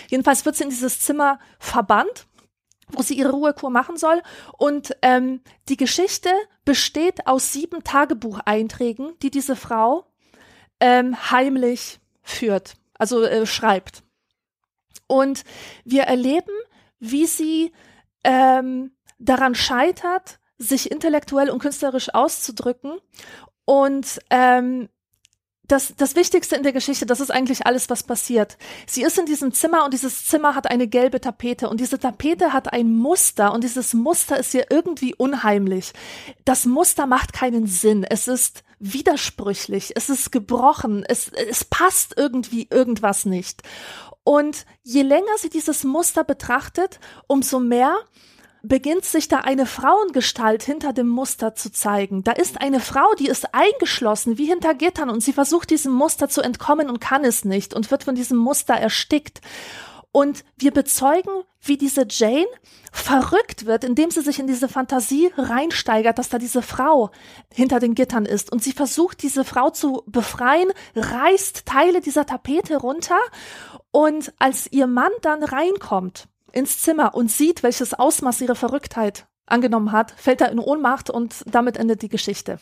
[0.09, 2.27] Jedenfalls wird sie in dieses Zimmer verbannt
[2.93, 4.21] wo sie ihre Ruhekur machen soll.
[4.59, 6.31] Und ähm, die Geschichte
[6.65, 10.10] besteht aus sieben Tagebucheinträgen, die diese Frau
[10.81, 14.03] ähm, heimlich führt, also äh, schreibt.
[15.07, 15.45] Und
[15.85, 16.53] wir erleben,
[16.99, 17.73] wie sie
[18.25, 22.99] ähm, daran scheitert, sich intellektuell und künstlerisch auszudrücken.
[23.65, 24.89] Und ähm,
[25.71, 28.59] das, das Wichtigste in der Geschichte, das ist eigentlich alles, was passiert.
[28.87, 32.53] Sie ist in diesem Zimmer und dieses Zimmer hat eine gelbe Tapete und diese Tapete
[32.53, 35.93] hat ein Muster und dieses Muster ist ihr irgendwie unheimlich.
[36.45, 38.05] Das Muster macht keinen Sinn.
[38.05, 43.63] Es ist widersprüchlich, es ist gebrochen, es, es passt irgendwie irgendwas nicht.
[44.25, 47.95] Und je länger sie dieses Muster betrachtet, umso mehr
[48.63, 52.25] beginnt sich da eine Frauengestalt hinter dem Muster zu zeigen.
[52.25, 56.29] Da ist eine Frau, die ist eingeschlossen wie hinter Gittern und sie versucht diesem Muster
[56.29, 59.41] zu entkommen und kann es nicht und wird von diesem Muster erstickt.
[60.13, 62.47] Und wir bezeugen, wie diese Jane
[62.91, 67.11] verrückt wird, indem sie sich in diese Fantasie reinsteigert, dass da diese Frau
[67.53, 68.51] hinter den Gittern ist.
[68.51, 73.19] Und sie versucht, diese Frau zu befreien, reißt Teile dieser Tapete runter.
[73.93, 79.93] Und als ihr Mann dann reinkommt ins Zimmer und sieht, welches Ausmaß ihre Verrücktheit angenommen
[79.93, 82.59] hat, fällt er in Ohnmacht und damit endet die Geschichte.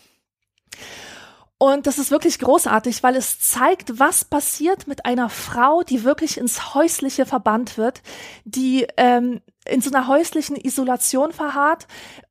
[1.58, 6.38] Und das ist wirklich großartig, weil es zeigt, was passiert mit einer Frau, die wirklich
[6.38, 8.00] ins Häusliche verbannt wird,
[8.44, 11.88] die ähm, in so einer häuslichen Isolation verharrt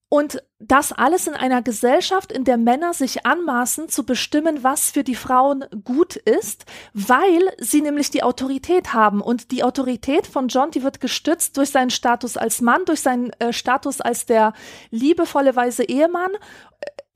[0.09, 5.03] und das alles in einer Gesellschaft, in der Männer sich anmaßen zu bestimmen, was für
[5.03, 9.19] die Frauen gut ist, weil sie nämlich die Autorität haben.
[9.19, 13.31] Und die Autorität von John, die wird gestützt durch seinen Status als Mann, durch seinen
[13.39, 14.53] äh, Status als der
[14.89, 16.31] liebevolle, weise Ehemann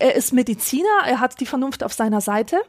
[0.02, 2.62] er ist Mediziner, er hat die Vernunft auf seiner Seite.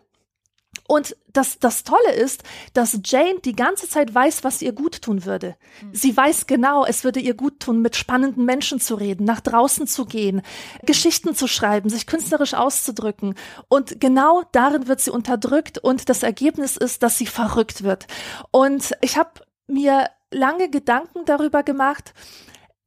[0.88, 5.24] Und das, das Tolle ist, dass Jane die ganze Zeit weiß, was ihr gut tun
[5.24, 5.56] würde.
[5.82, 5.94] Mhm.
[5.94, 9.86] Sie weiß genau, es würde ihr gut tun, mit spannenden Menschen zu reden, nach draußen
[9.86, 10.42] zu gehen,
[10.84, 13.34] Geschichten zu schreiben, sich künstlerisch auszudrücken.
[13.68, 18.06] Und genau darin wird sie unterdrückt und das Ergebnis ist, dass sie verrückt wird.
[18.50, 19.30] Und ich habe
[19.66, 22.12] mir lange Gedanken darüber gemacht.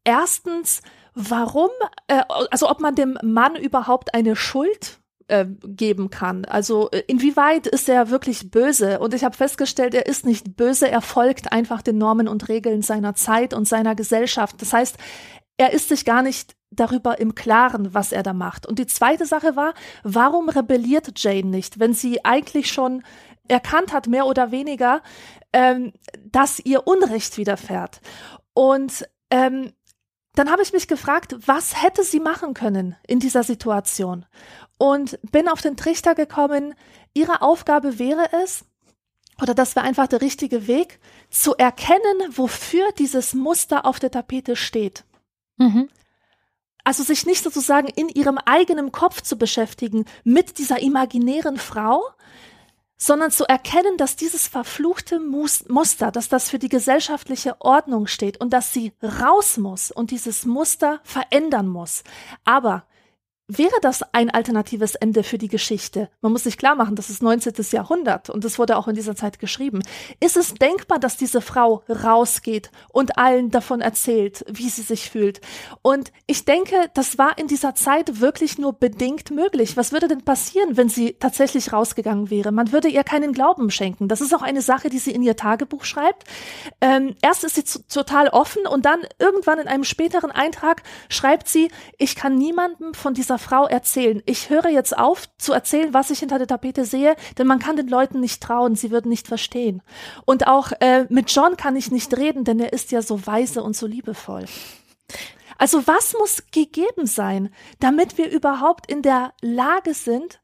[0.03, 0.81] Erstens,
[1.15, 1.71] warum,
[2.07, 6.45] äh, also ob man dem Mann überhaupt eine Schuld äh, geben kann.
[6.45, 8.99] Also äh, inwieweit ist er wirklich böse?
[8.99, 12.81] Und ich habe festgestellt, er ist nicht böse, er folgt einfach den Normen und Regeln
[12.83, 14.61] seiner Zeit und seiner Gesellschaft.
[14.61, 14.97] Das heißt,
[15.57, 18.65] er ist sich gar nicht darüber im Klaren, was er da macht.
[18.65, 23.03] Und die zweite Sache war, warum rebelliert Jane nicht, wenn sie eigentlich schon
[23.47, 25.01] erkannt hat, mehr oder weniger,
[25.53, 25.93] ähm,
[26.23, 28.01] dass ihr Unrecht widerfährt.
[28.53, 29.71] Und ähm,
[30.39, 34.25] dann habe ich mich gefragt, was hätte sie machen können in dieser Situation?
[34.77, 36.75] Und bin auf den Trichter gekommen,
[37.13, 38.65] ihre Aufgabe wäre es,
[39.41, 44.55] oder das wäre einfach der richtige Weg, zu erkennen, wofür dieses Muster auf der Tapete
[44.55, 45.05] steht.
[45.57, 45.89] Mhm.
[46.83, 52.03] Also sich nicht sozusagen in ihrem eigenen Kopf zu beschäftigen mit dieser imaginären Frau,
[52.97, 58.51] sondern zu erkennen, dass dieses verfluchte Muster, dass das für die gesellschaftliche Ordnung steht und
[58.53, 62.03] dass sie raus muss und dieses Muster verändern muss.
[62.45, 62.85] Aber
[63.47, 66.09] Wäre das ein alternatives Ende für die Geschichte?
[66.21, 67.53] Man muss sich klar machen, das ist 19.
[67.73, 69.83] Jahrhundert und es wurde auch in dieser Zeit geschrieben.
[70.19, 75.41] Ist es denkbar, dass diese Frau rausgeht und allen davon erzählt, wie sie sich fühlt?
[75.83, 79.77] Und ich denke, das war in dieser Zeit wirklich nur bedingt möglich.
[79.77, 82.51] Was würde denn passieren, wenn sie tatsächlich rausgegangen wäre?
[82.51, 84.07] Man würde ihr keinen Glauben schenken.
[84.07, 86.23] Das ist auch eine Sache, die sie in ihr Tagebuch schreibt.
[86.81, 91.69] Ähm, erst ist sie total offen und dann irgendwann in einem späteren Eintrag schreibt sie,
[91.99, 94.21] ich kann niemandem von dieser dieser Frau erzählen.
[94.25, 97.75] Ich höre jetzt auf zu erzählen, was ich hinter der Tapete sehe, denn man kann
[97.75, 99.81] den Leuten nicht trauen, sie würden nicht verstehen.
[100.25, 103.63] Und auch äh, mit John kann ich nicht reden, denn er ist ja so weise
[103.63, 104.45] und so liebevoll.
[105.57, 110.41] Also was muss gegeben sein, damit wir überhaupt in der Lage sind,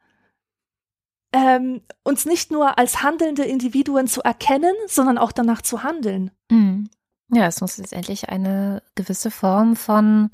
[1.33, 6.31] ähm, uns nicht nur als handelnde Individuen zu erkennen, sondern auch danach zu handeln.
[6.49, 6.89] Mhm.
[7.33, 10.29] Ja, es muss letztendlich eine gewisse Form von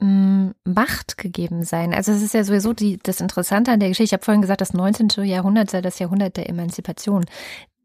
[0.00, 1.94] Macht gegeben sein.
[1.94, 4.04] Also es ist ja sowieso die, das Interessante an der Geschichte.
[4.04, 5.24] Ich habe vorhin gesagt, das 19.
[5.24, 7.24] Jahrhundert sei das Jahrhundert der Emanzipation.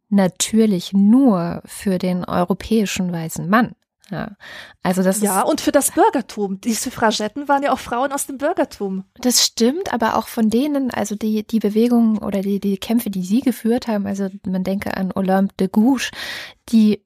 [0.09, 3.75] Natürlich nur für den europäischen weißen Mann.
[4.11, 4.35] Ja,
[4.81, 6.59] also das ja und für das Bürgertum.
[6.61, 9.03] Die Suffragetten waren ja auch Frauen aus dem Bürgertum.
[9.15, 13.23] Das stimmt, aber auch von denen, also die die Bewegungen oder die die Kämpfe, die
[13.23, 14.07] sie geführt haben.
[14.07, 16.09] Also man denke an Olympe de Gouges,
[16.69, 17.03] die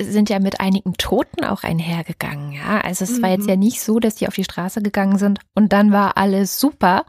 [0.00, 2.80] sind ja mit einigen Toten auch einhergegangen, ja.
[2.80, 3.22] Also es mhm.
[3.22, 3.48] war jetzt mhm.
[3.48, 7.04] ja nicht so, dass die auf die Straße gegangen sind und dann war alles super,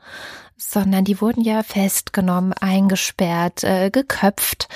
[0.61, 4.67] sondern die wurden ja festgenommen, eingesperrt, äh, geköpft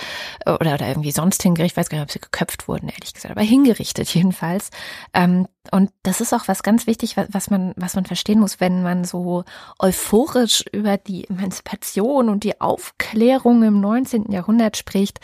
[0.46, 1.74] äh, oder, oder irgendwie sonst hingerichtet.
[1.74, 4.72] Ich weiß gar nicht, ob sie geköpft wurden, ehrlich gesagt, aber hingerichtet jedenfalls.
[5.14, 8.60] Ähm, und das ist auch was ganz wichtig, was, was man, was man verstehen muss,
[8.60, 9.44] wenn man so
[9.78, 14.32] euphorisch über die Emanzipation und die Aufklärung im 19.
[14.32, 15.20] Jahrhundert spricht.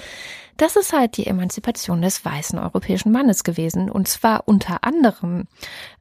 [0.58, 3.90] Das ist halt die Emanzipation des weißen europäischen Mannes gewesen.
[3.90, 5.48] Und zwar unter anderem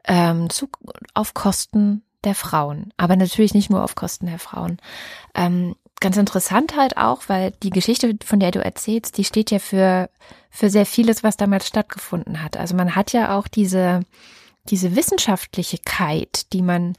[0.05, 0.69] ähm, zu,
[1.15, 4.79] auf Kosten der Frauen, aber natürlich nicht nur auf Kosten der Frauen.
[5.35, 9.59] Ähm, ganz interessant halt auch, weil die Geschichte, von der du erzählst, die steht ja
[9.59, 10.11] für,
[10.51, 12.57] für sehr vieles, was damals stattgefunden hat.
[12.57, 14.01] Also man hat ja auch diese,
[14.65, 16.95] diese Wissenschaftlichkeit, die man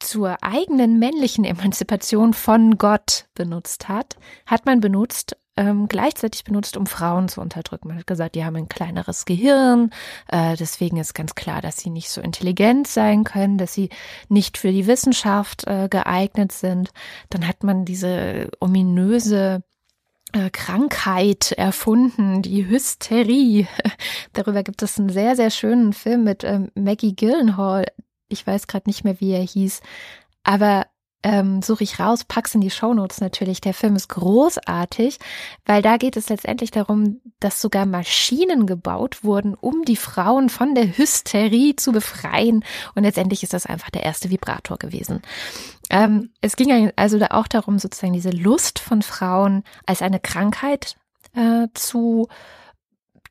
[0.00, 4.16] zur eigenen männlichen Emanzipation von Gott benutzt hat,
[4.46, 7.88] hat man benutzt, ähm, gleichzeitig benutzt, um Frauen zu unterdrücken.
[7.88, 9.90] Man hat gesagt, die haben ein kleineres Gehirn,
[10.28, 13.90] äh, deswegen ist ganz klar, dass sie nicht so intelligent sein können, dass sie
[14.28, 16.90] nicht für die Wissenschaft äh, geeignet sind.
[17.30, 19.62] Dann hat man diese ominöse
[20.32, 23.68] äh, Krankheit erfunden, die Hysterie.
[24.32, 27.86] Darüber gibt es einen sehr, sehr schönen Film mit ähm, Maggie Gyllenhaal.
[28.28, 29.80] Ich weiß gerade nicht mehr, wie er hieß.
[30.42, 30.86] Aber
[31.24, 33.62] ähm, suche ich raus, pack's in die Shownotes natürlich.
[33.62, 35.18] Der Film ist großartig,
[35.64, 40.74] weil da geht es letztendlich darum, dass sogar Maschinen gebaut wurden, um die Frauen von
[40.74, 42.62] der Hysterie zu befreien.
[42.94, 45.22] Und letztendlich ist das einfach der erste Vibrator gewesen.
[45.88, 50.96] Ähm, es ging also da auch darum, sozusagen diese Lust von Frauen als eine Krankheit
[51.34, 52.28] äh, zu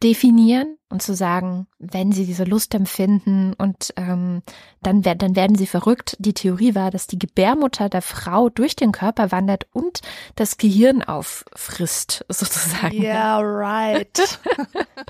[0.04, 4.44] definieren und zu sagen, wenn sie diese Lust empfinden und ähm,
[4.82, 6.18] dann, dann werden sie verrückt.
[6.20, 10.02] Die Theorie war, dass die Gebärmutter der Frau durch den Körper wandert und
[10.36, 13.02] das Gehirn auffrisst, sozusagen.
[13.02, 14.10] Yeah, right.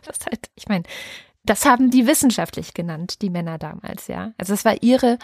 [0.06, 0.84] das halt, ich meine,
[1.44, 4.34] das haben die wissenschaftlich genannt, die Männer damals, ja.
[4.38, 5.18] Also es war ihre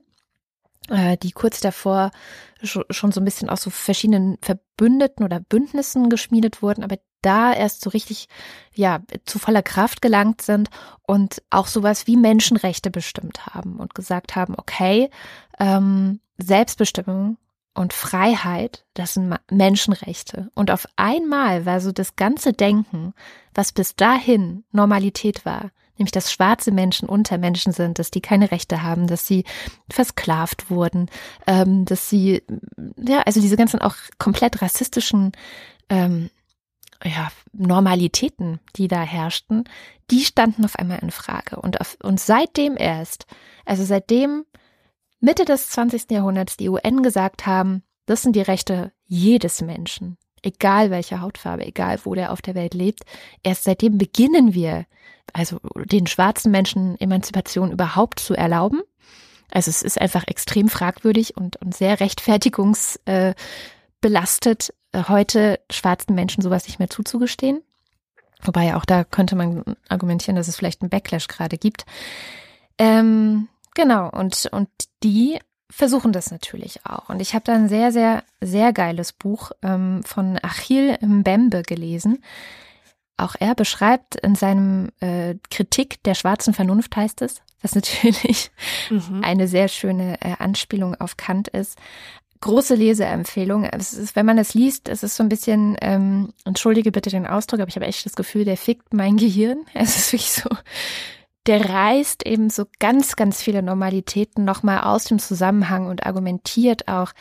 [0.90, 2.12] die kurz davor
[2.62, 7.82] schon so ein bisschen aus so verschiedenen Verbündeten oder Bündnissen geschmiedet wurden, aber da erst
[7.82, 8.28] so richtig,
[8.74, 10.70] ja, zu voller Kraft gelangt sind
[11.02, 15.10] und auch sowas wie Menschenrechte bestimmt haben und gesagt haben, okay,
[15.60, 17.38] ähm, Selbstbestimmung
[17.74, 20.50] und Freiheit, das sind Menschenrechte.
[20.54, 23.14] Und auf einmal war so das ganze Denken,
[23.54, 28.52] was bis dahin Normalität war, nämlich dass schwarze Menschen unter Menschen sind, dass die keine
[28.52, 29.44] Rechte haben, dass sie
[29.90, 31.10] versklavt wurden,
[31.48, 32.44] ähm, dass sie,
[32.98, 35.32] ja, also diese ganzen auch komplett rassistischen
[35.90, 36.30] ähm,
[37.04, 39.66] ja, Normalitäten, die da herrschten,
[40.12, 41.58] die standen auf einmal in Frage.
[41.58, 43.26] Und, auf, und seitdem erst,
[43.66, 44.46] also seitdem
[45.20, 46.12] Mitte des 20.
[46.12, 52.00] Jahrhunderts die UN gesagt haben, das sind die Rechte jedes Menschen, egal welche Hautfarbe, egal
[52.04, 53.04] wo der auf der Welt lebt.
[53.44, 54.86] Erst seitdem beginnen wir,
[55.34, 58.82] also den schwarzen Menschen Emanzipation überhaupt zu erlauben.
[59.52, 66.68] Also es ist einfach extrem fragwürdig und, und sehr rechtfertigungsbelastet, äh, heute schwarzen Menschen sowas
[66.68, 67.62] nicht mehr zuzugestehen.
[68.42, 71.86] Wobei auch da könnte man argumentieren, dass es vielleicht einen Backlash gerade gibt.
[72.78, 74.70] Ähm, genau, und, und
[75.04, 75.40] die
[75.76, 77.10] versuchen das natürlich auch.
[77.10, 82.24] Und ich habe da ein sehr, sehr, sehr geiles Buch ähm, von Achille Mbembe gelesen.
[83.18, 88.52] Auch er beschreibt in seinem äh, Kritik der schwarzen Vernunft heißt es, was natürlich
[88.90, 89.22] mhm.
[89.22, 91.78] eine sehr schöne äh, Anspielung auf Kant ist.
[92.40, 93.66] Große Leseempfehlung.
[93.66, 97.28] Es ist, wenn man es liest, es ist so ein bisschen, ähm, entschuldige bitte den
[97.28, 99.66] Ausdruck, aber ich habe echt das Gefühl, der fickt mein Gehirn.
[99.74, 100.50] Es ist wirklich so,
[101.48, 107.12] der reißt eben so ganz, ganz viele Normalitäten nochmal aus dem Zusammenhang und argumentiert auch,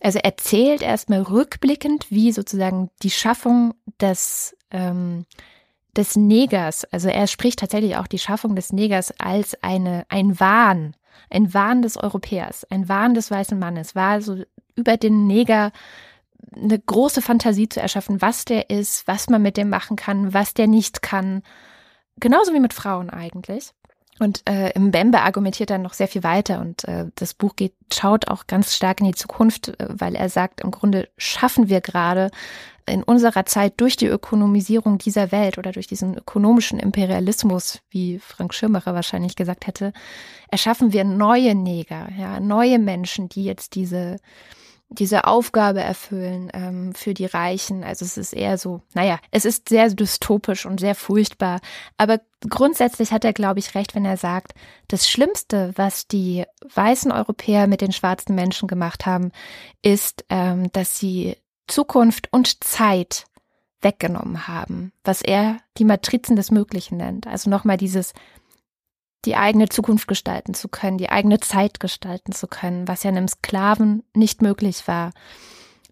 [0.00, 5.26] also erzählt erstmal rückblickend, wie sozusagen die Schaffung des, ähm,
[5.96, 10.94] des Negers, also er spricht tatsächlich auch die Schaffung des Negers als eine, ein Wahn
[11.30, 14.42] ein Wahn des Europäers, ein Wahn des weißen Mannes, war so
[14.76, 15.72] über den Neger
[16.54, 20.54] eine große Fantasie zu erschaffen, was der ist, was man mit dem machen kann, was
[20.54, 21.42] der nicht kann.
[22.20, 23.72] Genauso wie mit Frauen eigentlich.
[24.20, 28.28] Und äh, Mbembe argumentiert dann noch sehr viel weiter und äh, das Buch geht, schaut
[28.28, 32.30] auch ganz stark in die Zukunft, äh, weil er sagt, im Grunde schaffen wir gerade
[32.84, 38.52] in unserer Zeit durch die Ökonomisierung dieser Welt oder durch diesen ökonomischen Imperialismus, wie Frank
[38.52, 39.94] Schirmacher wahrscheinlich gesagt hätte,
[40.50, 44.16] erschaffen wir neue Neger, ja, neue Menschen, die jetzt diese
[44.90, 47.84] diese Aufgabe erfüllen ähm, für die Reichen.
[47.84, 51.60] Also es ist eher so, naja, es ist sehr dystopisch und sehr furchtbar.
[51.96, 54.52] Aber grundsätzlich hat er, glaube ich, recht, wenn er sagt,
[54.88, 59.30] das Schlimmste, was die weißen Europäer mit den schwarzen Menschen gemacht haben,
[59.80, 61.36] ist, ähm, dass sie
[61.68, 63.26] Zukunft und Zeit
[63.82, 67.28] weggenommen haben, was er die Matrizen des Möglichen nennt.
[67.28, 68.12] Also nochmal dieses
[69.24, 73.28] die eigene Zukunft gestalten zu können, die eigene Zeit gestalten zu können, was ja einem
[73.28, 75.12] Sklaven nicht möglich war.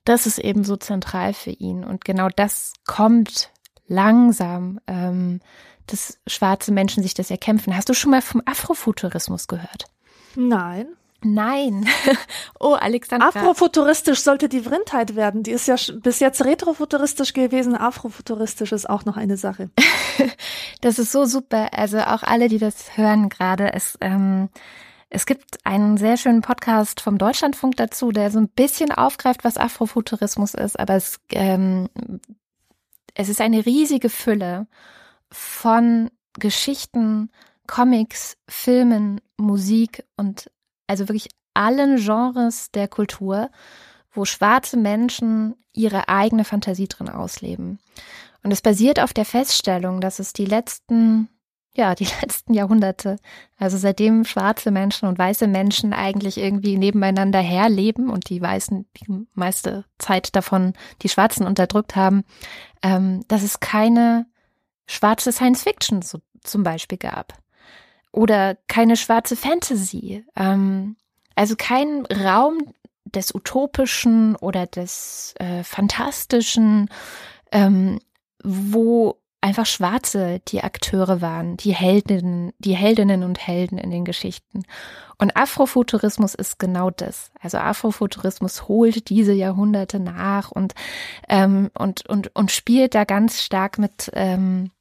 [0.05, 1.85] Das ist eben so zentral für ihn.
[1.85, 3.51] Und genau das kommt
[3.87, 5.41] langsam, ähm,
[5.87, 7.77] dass schwarze Menschen sich das erkämpfen.
[7.77, 9.87] Hast du schon mal vom Afrofuturismus gehört?
[10.35, 10.89] Nein.
[11.23, 11.89] Nein.
[12.61, 13.29] oh, Alexandra.
[13.29, 15.43] Afrofuturistisch sollte die Vrindheit werden.
[15.43, 17.75] Die ist ja bis jetzt retrofuturistisch gewesen.
[17.77, 19.71] Afrofuturistisch ist auch noch eine Sache.
[20.81, 21.71] das ist so super.
[21.73, 24.49] Also auch alle, die das hören gerade, es, ähm,
[25.11, 29.57] es gibt einen sehr schönen Podcast vom Deutschlandfunk dazu, der so ein bisschen aufgreift, was
[29.57, 30.79] Afrofuturismus ist.
[30.79, 31.89] Aber es, ähm,
[33.15, 34.69] es ist eine riesige Fülle
[35.33, 37.31] von Geschichten,
[37.67, 40.49] Comics, Filmen, Musik und
[40.89, 43.51] also wirklich allen Genres der Kultur,
[44.13, 47.79] wo schwarze Menschen ihre eigene Fantasie drin ausleben.
[48.43, 51.29] Und es basiert auf der Feststellung, dass es die letzten,
[51.75, 53.17] ja, die letzten Jahrhunderte,
[53.57, 59.27] also seitdem schwarze Menschen und weiße Menschen eigentlich irgendwie nebeneinander herleben und die Weißen die
[59.35, 60.73] meiste Zeit davon
[61.03, 62.25] die Schwarzen unterdrückt haben,
[62.83, 64.27] ähm, dass es keine
[64.87, 67.35] schwarze Science Fiction so, zum Beispiel gab
[68.19, 70.25] oder keine schwarze Fantasy.
[70.35, 70.97] Ähm,
[71.37, 72.59] also kein Raum
[73.05, 76.91] des Utopischen oder des äh, Fantastischen,
[77.53, 78.01] ähm,
[78.43, 84.65] wo einfach Schwarze die Akteure waren, die Heldinnen, die Heldinnen und Helden in den Geschichten.
[85.19, 87.31] Und Afrofuturismus ist genau das.
[87.41, 90.75] Also Afrofuturismus holt diese Jahrhunderte nach und
[91.29, 94.73] ähm, und und und spielt da ganz stark mit ähm,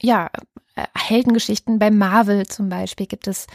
[0.00, 0.30] ja,
[0.96, 1.78] Heldengeschichten.
[1.78, 3.46] Bei Marvel zum Beispiel gibt es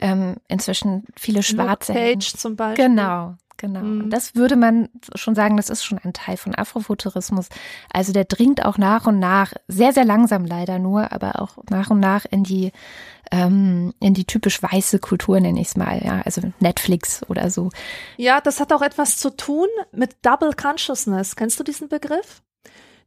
[0.00, 2.20] ähm, inzwischen viele schwarze Luke Helden.
[2.20, 2.88] zum Beispiel.
[2.88, 3.80] Genau, genau.
[3.80, 4.00] Mhm.
[4.02, 7.48] Und das würde man schon sagen, das ist schon ein Teil von Afrofuturismus.
[7.92, 11.90] Also der dringt auch nach und nach, sehr, sehr langsam leider nur, aber auch nach
[11.90, 12.72] und nach in die
[13.32, 17.70] ähm, in die typisch weiße Kultur, nenne ich es mal, ja, also Netflix oder so.
[18.16, 21.34] Ja, das hat auch etwas zu tun mit Double Consciousness.
[21.34, 22.42] Kennst du diesen Begriff?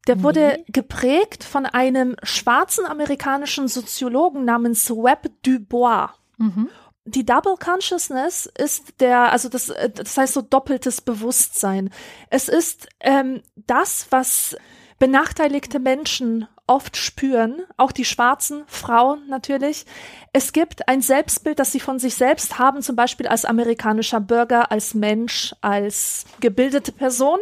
[0.08, 0.64] Der wurde nee.
[0.68, 6.10] geprägt von einem schwarzen amerikanischen Soziologen namens Webb Dubois.
[6.38, 6.70] Mhm.
[7.06, 11.90] Die Double Consciousness ist der, also das, das heißt so doppeltes Bewusstsein.
[12.30, 14.56] Es ist ähm, das, was
[15.00, 19.86] benachteiligte Menschen oft spüren, auch die schwarzen Frauen natürlich.
[20.34, 24.72] Es gibt ein Selbstbild, das sie von sich selbst haben, zum Beispiel als amerikanischer Bürger,
[24.72, 27.40] als Mensch, als gebildete Person.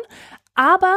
[0.56, 0.96] Aber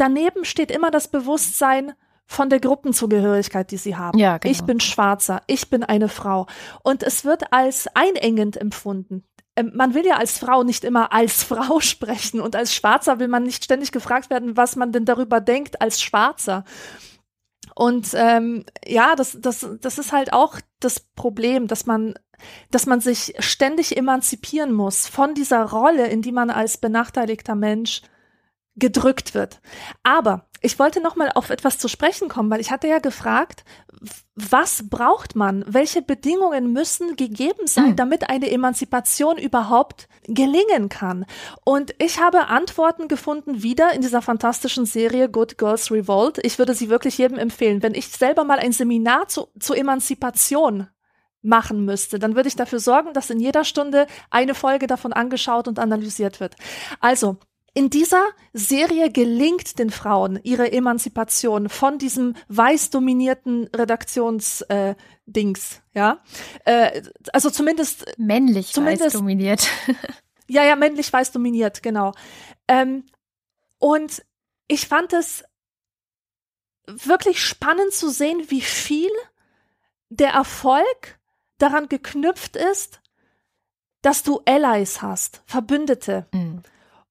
[0.00, 1.92] daneben steht immer das Bewusstsein
[2.26, 4.18] von der Gruppenzugehörigkeit, die sie haben.
[4.18, 4.50] Ja, genau.
[4.50, 6.46] Ich bin Schwarzer, ich bin eine Frau.
[6.82, 9.24] Und es wird als einengend empfunden.
[9.56, 13.28] Ähm, man will ja als Frau nicht immer als Frau sprechen und als Schwarzer will
[13.28, 16.64] man nicht ständig gefragt werden, was man denn darüber denkt als Schwarzer.
[17.74, 22.14] Und ähm, ja, das, das, das ist halt auch das Problem, dass man,
[22.70, 28.02] dass man sich ständig emanzipieren muss von dieser Rolle, in die man als benachteiligter Mensch
[28.76, 29.60] gedrückt wird.
[30.02, 33.64] Aber ich wollte noch mal auf etwas zu sprechen kommen, weil ich hatte ja gefragt,
[34.34, 35.64] was braucht man?
[35.68, 37.96] Welche Bedingungen müssen gegeben sein, mhm.
[37.96, 41.26] damit eine Emanzipation überhaupt gelingen kann?
[41.64, 46.38] Und ich habe Antworten gefunden wieder in dieser fantastischen Serie Good Girls Revolt.
[46.42, 47.82] Ich würde sie wirklich jedem empfehlen.
[47.82, 50.88] Wenn ich selber mal ein Seminar zu, zu Emanzipation
[51.42, 55.68] machen müsste, dann würde ich dafür sorgen, dass in jeder Stunde eine Folge davon angeschaut
[55.68, 56.56] und analysiert wird.
[57.00, 57.36] Also,
[57.74, 64.96] in dieser Serie gelingt den Frauen ihre Emanzipation von diesem weiß dominierten Redaktionsdings,
[65.26, 66.22] äh, ja.
[66.64, 67.02] Äh,
[67.32, 69.68] also zumindest männlich zumindest, weiß dominiert.
[70.46, 72.12] ja, ja, männlich weiß dominiert, genau.
[72.68, 73.04] Ähm,
[73.78, 74.24] und
[74.68, 75.44] ich fand es
[76.86, 79.10] wirklich spannend zu sehen, wie viel
[80.10, 81.18] der Erfolg
[81.58, 83.00] daran geknüpft ist,
[84.00, 86.28] dass du Allies hast, Verbündete.
[86.32, 86.62] Mhm.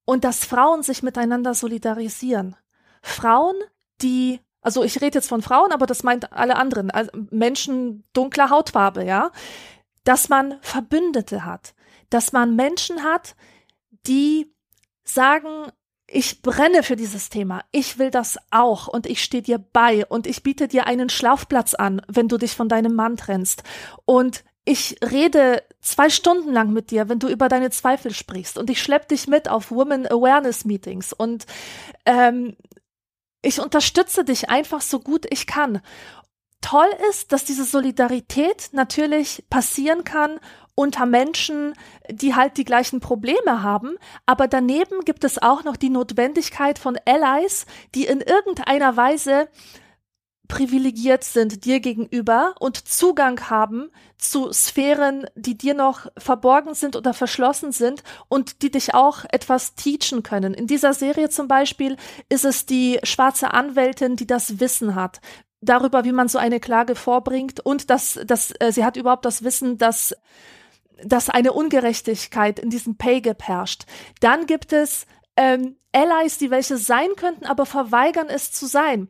[0.04, 2.56] Und dass Frauen sich miteinander solidarisieren.
[3.02, 3.54] Frauen,
[4.02, 8.50] die, also ich rede jetzt von Frauen, aber das meint alle anderen, also Menschen dunkler
[8.50, 9.30] Hautfarbe, ja.
[10.04, 11.74] Dass man Verbündete hat.
[12.10, 13.34] Dass man Menschen hat,
[14.06, 14.52] die
[15.04, 15.72] sagen,
[16.06, 17.62] ich brenne für dieses Thema.
[17.72, 21.74] Ich will das auch und ich stehe dir bei und ich biete dir einen Schlafplatz
[21.74, 23.62] an, wenn du dich von deinem Mann trennst.
[24.04, 28.70] Und ich rede zwei Stunden lang mit dir, wenn du über deine Zweifel sprichst und
[28.70, 31.46] ich schlepp dich mit auf Women Awareness Meetings und
[32.06, 32.56] ähm,
[33.42, 35.82] ich unterstütze dich einfach so gut ich kann.
[36.62, 40.40] Toll ist, dass diese Solidarität natürlich passieren kann
[40.74, 41.74] unter Menschen,
[42.10, 43.96] die halt die gleichen Probleme haben.
[44.24, 49.48] Aber daneben gibt es auch noch die Notwendigkeit von Allies, die in irgendeiner Weise
[50.48, 57.14] privilegiert sind dir gegenüber und Zugang haben zu Sphären, die dir noch verborgen sind oder
[57.14, 60.54] verschlossen sind und die dich auch etwas teachen können.
[60.54, 61.96] In dieser Serie zum Beispiel
[62.28, 65.20] ist es die schwarze Anwältin, die das Wissen hat
[65.60, 69.42] darüber, wie man so eine Klage vorbringt und dass, dass äh, sie hat überhaupt das
[69.42, 70.14] Wissen, dass
[71.02, 73.84] dass eine Ungerechtigkeit in diesem Pay Gap herrscht.
[74.20, 79.08] Dann gibt es ähm, Allies, die welche sein könnten, aber verweigern es zu sein.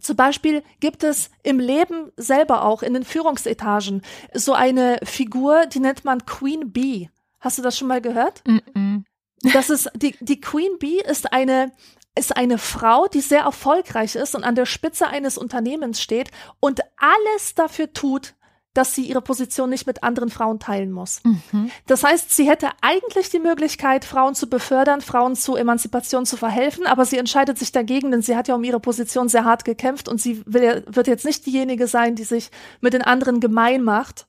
[0.00, 5.80] Zum Beispiel gibt es im Leben selber auch in den Führungsetagen so eine Figur, die
[5.80, 7.10] nennt man Queen Bee.
[7.40, 8.42] Hast du das schon mal gehört?
[8.46, 9.04] Mm -mm.
[9.52, 11.72] Das ist die die Queen Bee ist eine
[12.16, 16.30] ist eine Frau, die sehr erfolgreich ist und an der Spitze eines Unternehmens steht
[16.60, 18.34] und alles dafür tut,
[18.74, 21.20] dass sie ihre Position nicht mit anderen Frauen teilen muss.
[21.24, 21.70] Mhm.
[21.86, 26.86] Das heißt, sie hätte eigentlich die Möglichkeit, Frauen zu befördern, Frauen zu Emanzipation zu verhelfen,
[26.86, 30.08] aber sie entscheidet sich dagegen, denn sie hat ja um ihre Position sehr hart gekämpft
[30.08, 32.50] und sie will, wird jetzt nicht diejenige sein, die sich
[32.80, 34.26] mit den anderen gemein macht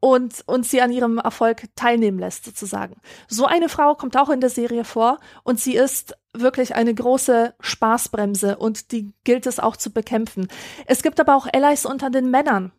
[0.00, 2.96] und, und sie an ihrem Erfolg teilnehmen lässt, sozusagen.
[3.26, 7.54] So eine Frau kommt auch in der Serie vor und sie ist wirklich eine große
[7.58, 10.48] Spaßbremse und die gilt es auch zu bekämpfen.
[10.86, 12.72] Es gibt aber auch Allies unter den Männern.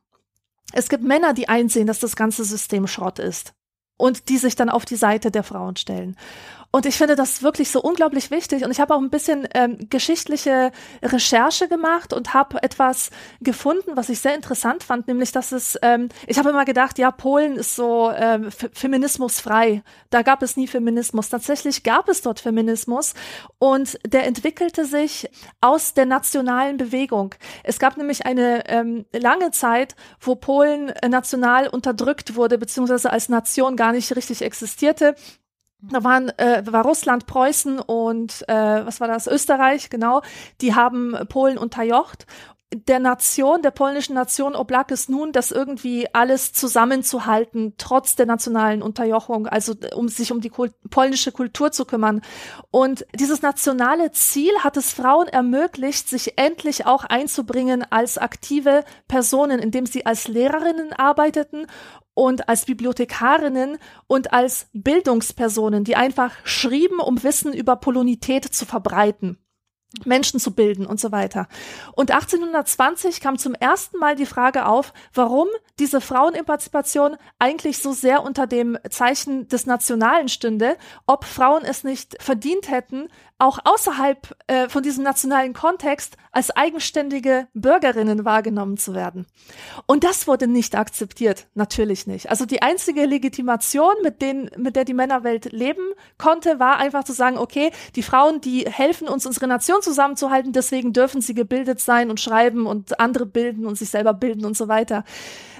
[0.74, 3.53] Es gibt Männer, die einsehen, dass das ganze System Schrott ist
[3.97, 6.15] und die sich dann auf die Seite der Frauen stellen.
[6.72, 8.63] Und ich finde das wirklich so unglaublich wichtig.
[8.63, 13.09] Und ich habe auch ein bisschen ähm, geschichtliche Recherche gemacht und habe etwas
[13.41, 17.09] gefunden, was ich sehr interessant fand, nämlich dass es, ähm, ich habe immer gedacht, ja,
[17.09, 19.82] Polen ist so ähm, feminismusfrei.
[20.11, 21.30] Da gab es nie Feminismus.
[21.30, 23.15] Tatsächlich gab es dort Feminismus
[23.57, 25.28] und der entwickelte sich
[25.61, 27.34] aus der nationalen Bewegung.
[27.63, 33.76] Es gab nämlich eine ähm, lange Zeit, wo Polen national unterdrückt wurde, beziehungsweise als Nation
[33.76, 35.15] gar nicht richtig existierte.
[35.82, 40.21] Da waren äh, war Russland, Preußen und äh, was war das Österreich genau.
[40.59, 42.25] Die haben Polen unterjocht.
[42.71, 48.84] Der Nation, der polnischen Nation oblag es nun, das irgendwie alles zusammenzuhalten, trotz der nationalen
[48.84, 52.21] Unterjochung, also um sich um die Kult polnische Kultur zu kümmern.
[52.69, 59.59] Und dieses nationale Ziel hat es Frauen ermöglicht, sich endlich auch einzubringen als aktive Personen,
[59.59, 61.65] indem sie als Lehrerinnen arbeiteten
[62.20, 69.38] und als Bibliothekarinnen und als Bildungspersonen, die einfach schrieben, um Wissen über Polonität zu verbreiten.
[70.05, 71.47] Menschen zu bilden und so weiter.
[71.93, 75.47] Und 1820 kam zum ersten Mal die Frage auf, warum
[75.80, 82.22] diese Frauenemanzipation eigentlich so sehr unter dem Zeichen des Nationalen stünde, ob Frauen es nicht
[82.22, 83.07] verdient hätten,
[83.39, 89.25] auch außerhalb äh, von diesem nationalen Kontext als eigenständige Bürgerinnen wahrgenommen zu werden.
[89.87, 92.29] Und das wurde nicht akzeptiert, natürlich nicht.
[92.29, 97.13] Also die einzige Legitimation, mit, denen, mit der die Männerwelt leben konnte, war einfach zu
[97.13, 102.09] sagen, okay, die Frauen, die helfen uns, unsere Nation zusammenzuhalten, deswegen dürfen sie gebildet sein
[102.09, 105.05] und schreiben und andere bilden und sich selber bilden und so weiter.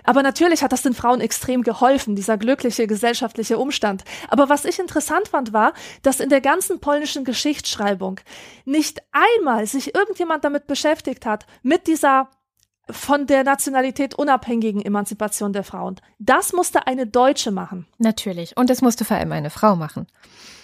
[0.03, 4.03] Aber natürlich hat das den Frauen extrem geholfen, dieser glückliche gesellschaftliche Umstand.
[4.30, 7.23] Aber was ich interessant fand, war, dass in der ganzen polnischen
[7.70, 8.20] Geschichtsschreibung
[8.65, 12.30] nicht einmal sich irgendjemand damit beschäftigt hat, mit dieser
[12.89, 15.97] von der Nationalität unabhängigen Emanzipation der Frauen.
[16.17, 17.86] Das musste eine Deutsche machen.
[17.99, 18.57] Natürlich.
[18.57, 20.07] Und es musste vor allem eine Frau machen.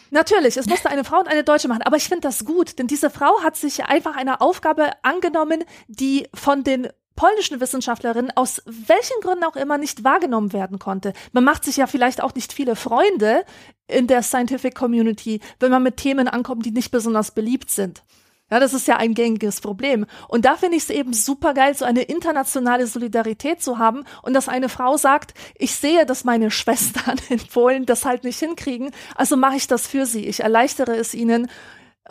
[0.10, 1.84] Natürlich, es musste eine Frau und eine Deutsche machen.
[1.84, 6.28] Aber ich finde das gut, denn diese Frau hat sich einfach einer Aufgabe angenommen, die
[6.34, 11.14] von den polnischen Wissenschaftlerin aus welchen Gründen auch immer nicht wahrgenommen werden konnte.
[11.32, 13.46] Man macht sich ja vielleicht auch nicht viele Freunde
[13.88, 18.04] in der Scientific Community, wenn man mit Themen ankommt, die nicht besonders beliebt sind.
[18.52, 20.06] Ja, das ist ja ein gängiges Problem.
[20.28, 24.34] Und da finde ich es eben super geil, so eine internationale Solidarität zu haben und
[24.34, 28.92] dass eine Frau sagt, ich sehe, dass meine Schwestern in Polen das halt nicht hinkriegen,
[29.16, 30.28] also mache ich das für sie.
[30.28, 31.50] Ich erleichtere es ihnen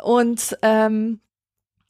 [0.02, 1.20] und ähm,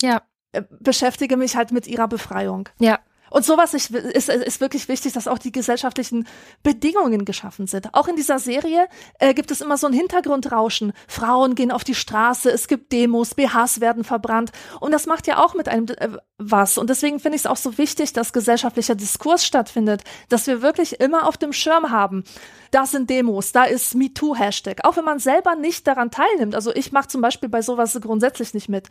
[0.02, 0.22] ja.
[0.55, 2.68] Äh, beschäftige mich halt mit ihrer Befreiung.
[2.78, 3.00] Ja.
[3.34, 6.24] Und sowas ist, ist, ist wirklich wichtig, dass auch die gesellschaftlichen
[6.62, 7.92] Bedingungen geschaffen sind.
[7.92, 8.86] Auch in dieser Serie
[9.18, 10.92] äh, gibt es immer so ein Hintergrundrauschen.
[11.09, 14.52] Frauen gehen auf die Straße, es gibt Demos, BHs werden verbrannt.
[14.78, 16.78] Und das macht ja auch mit einem äh, was.
[16.78, 21.00] Und deswegen finde ich es auch so wichtig, dass gesellschaftlicher Diskurs stattfindet, dass wir wirklich
[21.00, 22.22] immer auf dem Schirm haben.
[22.70, 24.84] Da sind Demos, da ist MeToo-Hashtag.
[24.84, 26.55] Auch wenn man selber nicht daran teilnimmt.
[26.55, 28.90] Also ich mache zum Beispiel bei sowas grundsätzlich nicht mit,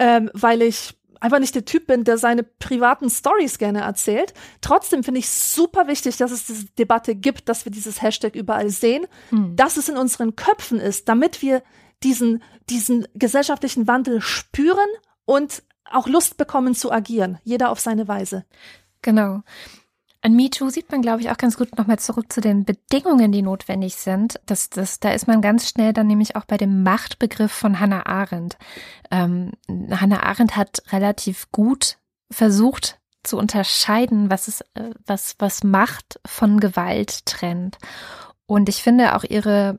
[0.00, 4.34] ähm, weil ich einfach nicht der Typ bin, der seine privaten Stories gerne erzählt.
[4.60, 8.68] Trotzdem finde ich super wichtig, dass es diese Debatte gibt, dass wir dieses Hashtag überall
[8.68, 9.56] sehen, hm.
[9.56, 11.62] dass es in unseren Köpfen ist, damit wir
[12.02, 14.88] diesen, diesen gesellschaftlichen Wandel spüren
[15.24, 18.44] und auch Lust bekommen zu agieren, jeder auf seine Weise.
[19.00, 19.42] Genau.
[20.24, 23.42] An MeToo sieht man, glaube ich, auch ganz gut nochmal zurück zu den Bedingungen, die
[23.42, 24.40] notwendig sind.
[24.46, 28.06] Das, das, da ist man ganz schnell dann nämlich auch bei dem Machtbegriff von Hannah
[28.06, 28.56] Arendt.
[29.10, 31.98] Ähm, Hannah Arendt hat relativ gut
[32.30, 37.76] versucht zu unterscheiden, was ist, äh, was, was Macht von Gewalt trennt.
[38.46, 39.78] Und ich finde auch ihre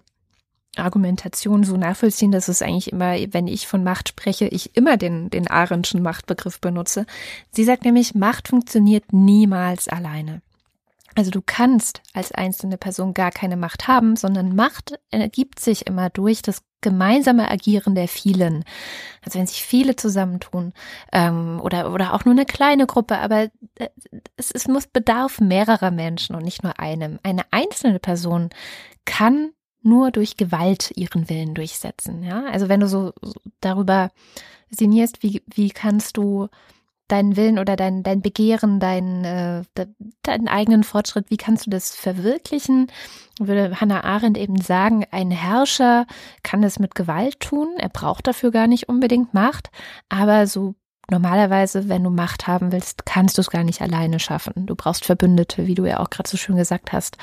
[0.78, 5.30] Argumentation so nachvollziehen, dass es eigentlich immer, wenn ich von Macht spreche, ich immer den,
[5.30, 7.06] den Arendtschen Machtbegriff benutze.
[7.52, 10.42] Sie sagt nämlich, Macht funktioniert niemals alleine.
[11.16, 16.10] Also du kannst als einzelne Person gar keine Macht haben, sondern Macht ergibt sich immer
[16.10, 18.66] durch das gemeinsame Agieren der vielen.
[19.24, 20.74] Also wenn sich viele zusammentun
[21.14, 23.90] ähm, oder oder auch nur eine kleine Gruppe, aber äh,
[24.36, 27.18] es, es muss bedarf mehrerer Menschen und nicht nur einem.
[27.24, 28.50] Eine einzelne Person
[29.06, 29.52] kann
[29.86, 32.24] nur durch Gewalt ihren Willen durchsetzen.
[32.24, 33.14] Ja, also wenn du so,
[33.62, 34.12] darüber
[34.70, 36.48] sinnierst, wie, wie kannst du
[37.08, 39.64] deinen Willen oder dein, dein Begehren, dein, äh,
[40.24, 42.88] deinen eigenen Fortschritt, wie kannst du das verwirklichen?
[43.40, 46.08] Würde Hannah Arendt eben sagen, ein Herrscher
[46.42, 49.70] kann es mit Gewalt tun, er braucht dafür gar nicht unbedingt Macht,
[50.10, 50.74] aber so
[51.12, 54.66] normalerweise, wenn du Macht haben willst, kannst du es gar nicht alleine schaffen.
[54.66, 57.18] Du brauchst Verbündete, wie du ja auch gerade so schön gesagt hast.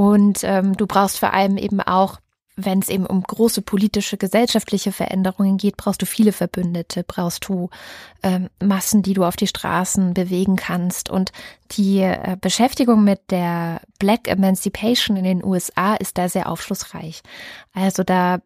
[0.00, 2.20] Und ähm, du brauchst vor allem eben auch,
[2.56, 7.68] wenn es eben um große politische, gesellschaftliche Veränderungen geht, brauchst du viele Verbündete, brauchst du
[8.22, 11.10] ähm, Massen, die du auf die Straßen bewegen kannst.
[11.10, 11.32] Und
[11.72, 17.20] die äh, Beschäftigung mit der Black Emancipation in den USA ist da sehr aufschlussreich.
[17.74, 18.38] Also da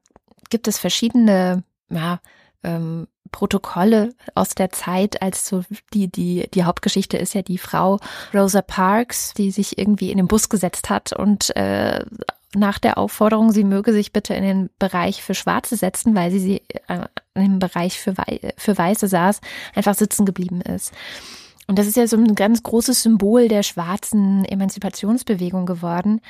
[0.51, 2.19] gibt es verschiedene ja,
[2.65, 7.99] ähm, Protokolle aus der Zeit, als so die, die, die Hauptgeschichte ist ja die Frau
[8.33, 12.05] Rosa Parks, die sich irgendwie in den Bus gesetzt hat und äh,
[12.55, 16.39] nach der Aufforderung, sie möge sich bitte in den Bereich für Schwarze setzen, weil sie,
[16.39, 19.41] sie äh, im Bereich für, Wei für Weiße saß,
[19.75, 20.93] einfach sitzen geblieben ist.
[21.67, 26.21] Und das ist ja so ein ganz großes Symbol der schwarzen Emanzipationsbewegung geworden.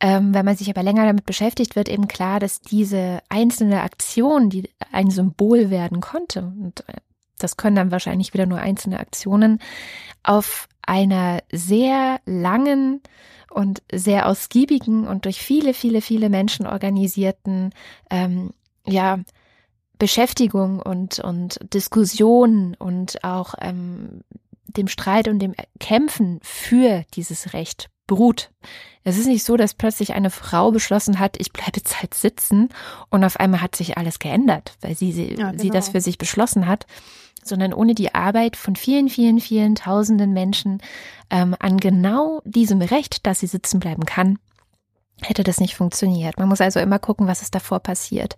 [0.00, 4.50] Ähm, wenn man sich aber länger damit beschäftigt, wird eben klar, dass diese einzelne Aktion,
[4.50, 6.94] die ein Symbol werden konnte, und äh,
[7.38, 9.60] das können dann wahrscheinlich wieder nur einzelne Aktionen,
[10.22, 13.00] auf einer sehr langen
[13.50, 17.70] und sehr ausgiebigen und durch viele, viele, viele Menschen organisierten,
[18.10, 18.50] ähm,
[18.86, 19.20] ja,
[19.98, 24.22] Beschäftigung und, und Diskussion und auch ähm,
[24.76, 28.50] dem Streit und dem Kämpfen für dieses Recht beruht.
[29.04, 32.68] Es ist nicht so, dass plötzlich eine Frau beschlossen hat, ich bleibe jetzt halt sitzen
[33.08, 35.62] und auf einmal hat sich alles geändert, weil sie, sie, ja, genau.
[35.62, 36.86] sie das für sich beschlossen hat,
[37.42, 40.82] sondern ohne die Arbeit von vielen, vielen, vielen tausenden Menschen
[41.30, 44.38] ähm, an genau diesem Recht, dass sie sitzen bleiben kann,
[45.22, 46.38] hätte das nicht funktioniert.
[46.38, 48.36] Man muss also immer gucken, was ist davor passiert.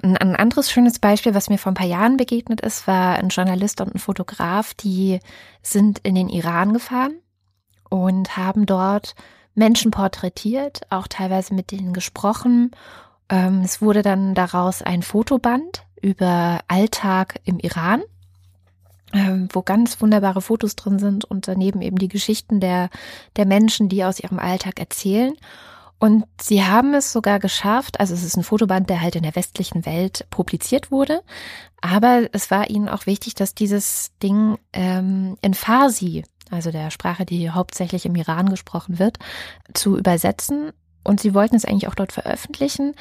[0.00, 3.80] Ein anderes schönes Beispiel, was mir vor ein paar Jahren begegnet ist, war ein Journalist
[3.80, 5.18] und ein Fotograf, die
[5.60, 7.16] sind in den Iran gefahren
[7.88, 9.16] und haben dort
[9.56, 12.70] Menschen porträtiert, auch teilweise mit denen gesprochen.
[13.28, 18.02] Ähm, es wurde dann daraus ein Fotoband über Alltag im Iran,
[19.12, 22.88] ähm, wo ganz wunderbare Fotos drin sind und daneben eben die Geschichten der,
[23.34, 25.34] der Menschen, die aus ihrem Alltag erzählen.
[25.98, 29.34] Und sie haben es sogar geschafft, also es ist ein Fotoband, der halt in der
[29.34, 31.22] westlichen Welt publiziert wurde,
[31.80, 37.24] aber es war ihnen auch wichtig, dass dieses Ding ähm, in Farsi, also der Sprache,
[37.24, 39.18] die hauptsächlich im Iran gesprochen wird,
[39.74, 40.72] zu übersetzen.
[41.04, 42.94] Und sie wollten es eigentlich auch dort veröffentlichen.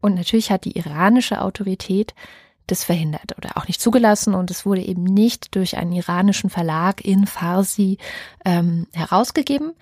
[0.00, 2.14] Und natürlich hat die iranische Autorität
[2.66, 7.04] das verhindert oder auch nicht zugelassen und es wurde eben nicht durch einen iranischen Verlag
[7.04, 7.98] in Farsi
[8.44, 9.72] ähm, herausgegeben.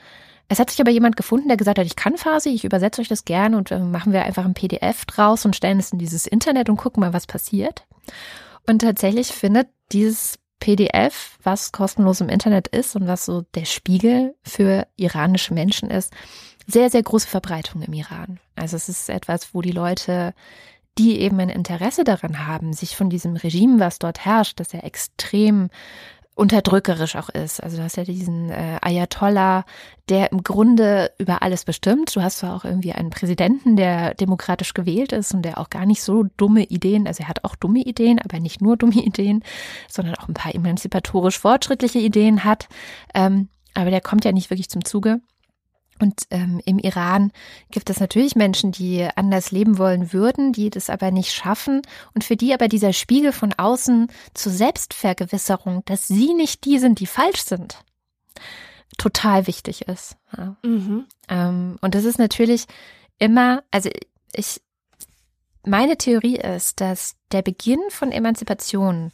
[0.50, 3.06] Es hat sich aber jemand gefunden, der gesagt hat, ich kann Farsi, ich übersetze euch
[3.06, 6.26] das gerne und äh, machen wir einfach ein PDF draus und stellen es in dieses
[6.26, 7.86] Internet und gucken mal, was passiert.
[8.66, 14.34] Und tatsächlich findet dieses PDF, was kostenlos im Internet ist und was so der Spiegel
[14.42, 16.12] für iranische Menschen ist,
[16.66, 18.40] sehr, sehr große Verbreitung im Iran.
[18.56, 20.34] Also es ist etwas, wo die Leute,
[20.98, 24.80] die eben ein Interesse daran haben, sich von diesem Regime, was dort herrscht, das ja
[24.80, 25.70] extrem
[26.40, 27.62] unterdrückerisch auch ist.
[27.62, 29.66] Also du hast ja diesen äh, Ayatollah,
[30.08, 32.16] der im Grunde über alles bestimmt.
[32.16, 35.84] Du hast zwar auch irgendwie einen Präsidenten, der demokratisch gewählt ist und der auch gar
[35.84, 39.44] nicht so dumme Ideen, also er hat auch dumme Ideen, aber nicht nur dumme Ideen,
[39.86, 42.68] sondern auch ein paar emanzipatorisch fortschrittliche Ideen hat.
[43.14, 45.20] Ähm, aber der kommt ja nicht wirklich zum Zuge.
[46.00, 47.30] Und ähm, im Iran
[47.70, 51.82] gibt es natürlich Menschen, die anders leben wollen würden, die das aber nicht schaffen
[52.14, 57.00] und für die aber dieser Spiegel von außen zur Selbstvergewisserung, dass sie nicht die sind,
[57.00, 57.84] die falsch sind,
[58.96, 60.16] total wichtig ist.
[60.36, 60.56] Ja.
[60.62, 61.04] Mhm.
[61.28, 62.64] Ähm, und das ist natürlich
[63.18, 63.90] immer, also
[64.32, 64.62] ich,
[65.66, 69.12] meine Theorie ist, dass der Beginn von Emanzipation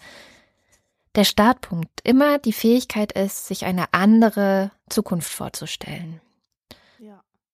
[1.16, 6.20] der Startpunkt immer die Fähigkeit ist, sich eine andere Zukunft vorzustellen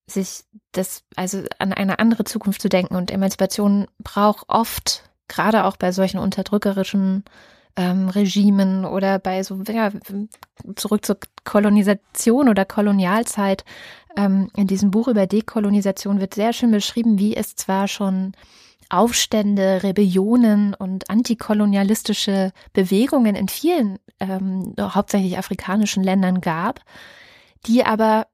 [0.07, 2.97] sich das, also an eine andere Zukunft zu denken.
[2.97, 7.25] Und Emanzipation braucht oft, gerade auch bei solchen unterdrückerischen
[7.77, 9.91] ähm, Regimen oder bei so, ja,
[10.77, 13.65] zurück zur Kolonisation oder Kolonialzeit.
[14.17, 18.33] Ähm, in diesem Buch über Dekolonisation wird sehr schön beschrieben, wie es zwar schon
[18.91, 26.81] Aufstände, Rebellionen und antikolonialistische Bewegungen in vielen, ähm, hauptsächlich afrikanischen Ländern gab,
[27.67, 28.27] die aber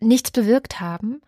[0.00, 1.20] nichts bewirkt haben,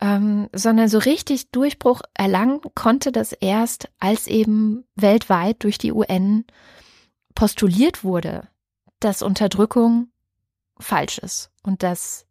[0.00, 6.44] ähm, sondern so richtig Durchbruch erlangen konnte das erst, als eben weltweit durch die UN
[7.34, 8.48] postuliert wurde,
[9.00, 10.08] dass Unterdrückung
[10.78, 12.26] falsch ist und dass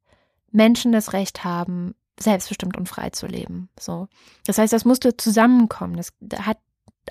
[0.51, 3.69] Menschen das Recht haben, selbstbestimmt und frei zu leben.
[3.79, 4.07] So.
[4.45, 5.97] Das heißt, das musste zusammenkommen.
[5.97, 6.13] Das
[6.45, 6.57] hat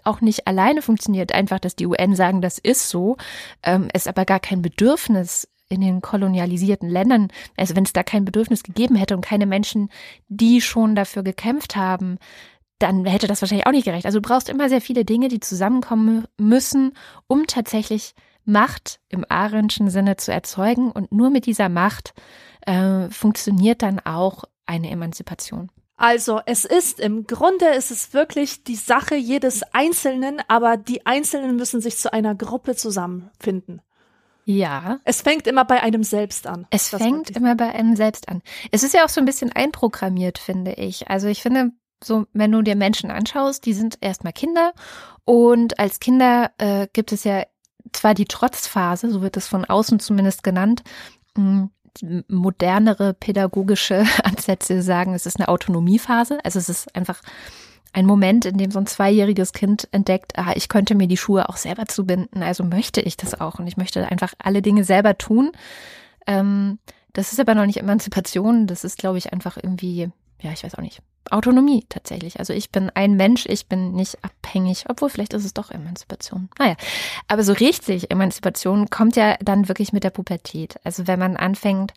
[0.03, 3.17] auch nicht alleine funktioniert, einfach, dass die UN sagen, das ist so,
[3.63, 8.25] ähm, es aber gar kein Bedürfnis in den kolonialisierten Ländern, also wenn es da kein
[8.25, 9.91] Bedürfnis gegeben hätte und keine Menschen,
[10.29, 12.19] die schon dafür gekämpft haben,
[12.79, 14.07] dann hätte das wahrscheinlich auch nicht gerecht.
[14.07, 16.93] Also du brauchst immer sehr viele Dinge, die zusammenkommen müssen,
[17.27, 20.91] um tatsächlich Macht im Arendtschen Sinne zu erzeugen.
[20.93, 22.13] Und nur mit dieser Macht
[22.67, 25.71] äh, funktioniert dann auch eine Emanzipation.
[25.97, 31.57] Also es ist im Grunde ist es wirklich die Sache jedes Einzelnen, aber die Einzelnen
[31.57, 33.81] müssen sich zu einer Gruppe zusammenfinden.
[34.45, 35.01] Ja.
[35.05, 36.67] Es fängt immer bei einem selbst an.
[36.71, 38.43] Es fängt immer bei einem selbst an.
[38.71, 41.09] Es ist ja auch so ein bisschen einprogrammiert, finde ich.
[41.09, 41.73] Also ich finde,
[42.03, 44.73] so, wenn du dir Menschen anschaust, die sind erstmal Kinder
[45.25, 47.45] und als Kinder äh, gibt es ja
[47.93, 50.83] zwar die Trotzphase, so wird es von außen zumindest genannt,
[51.37, 51.71] hm,
[52.29, 56.45] modernere pädagogische Ansätze sagen, es ist eine Autonomiephase.
[56.45, 57.21] Also es ist einfach
[57.95, 61.49] ein Moment, in dem so ein zweijähriges Kind entdeckt, ah, ich könnte mir die Schuhe
[61.49, 65.17] auch selber zubinden, also möchte ich das auch und ich möchte einfach alle Dinge selber
[65.17, 65.53] tun.
[66.27, 66.79] Ähm,
[67.13, 70.75] das ist aber noch nicht Emanzipation, das ist, glaube ich, einfach irgendwie, ja, ich weiß
[70.75, 72.39] auch nicht, Autonomie tatsächlich.
[72.39, 76.51] Also ich bin ein Mensch, ich bin nicht abhängig, obwohl vielleicht ist es doch Emanzipation.
[76.59, 76.77] Naja,
[77.29, 80.77] aber so richtig Emanzipation kommt ja dann wirklich mit der Pubertät.
[80.85, 81.95] Also wenn man anfängt,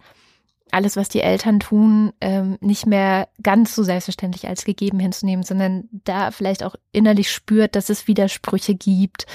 [0.71, 5.89] alles, was die Eltern tun, ähm, nicht mehr ganz so selbstverständlich als gegeben hinzunehmen, sondern
[5.91, 9.25] da vielleicht auch innerlich spürt, dass es Widersprüche gibt,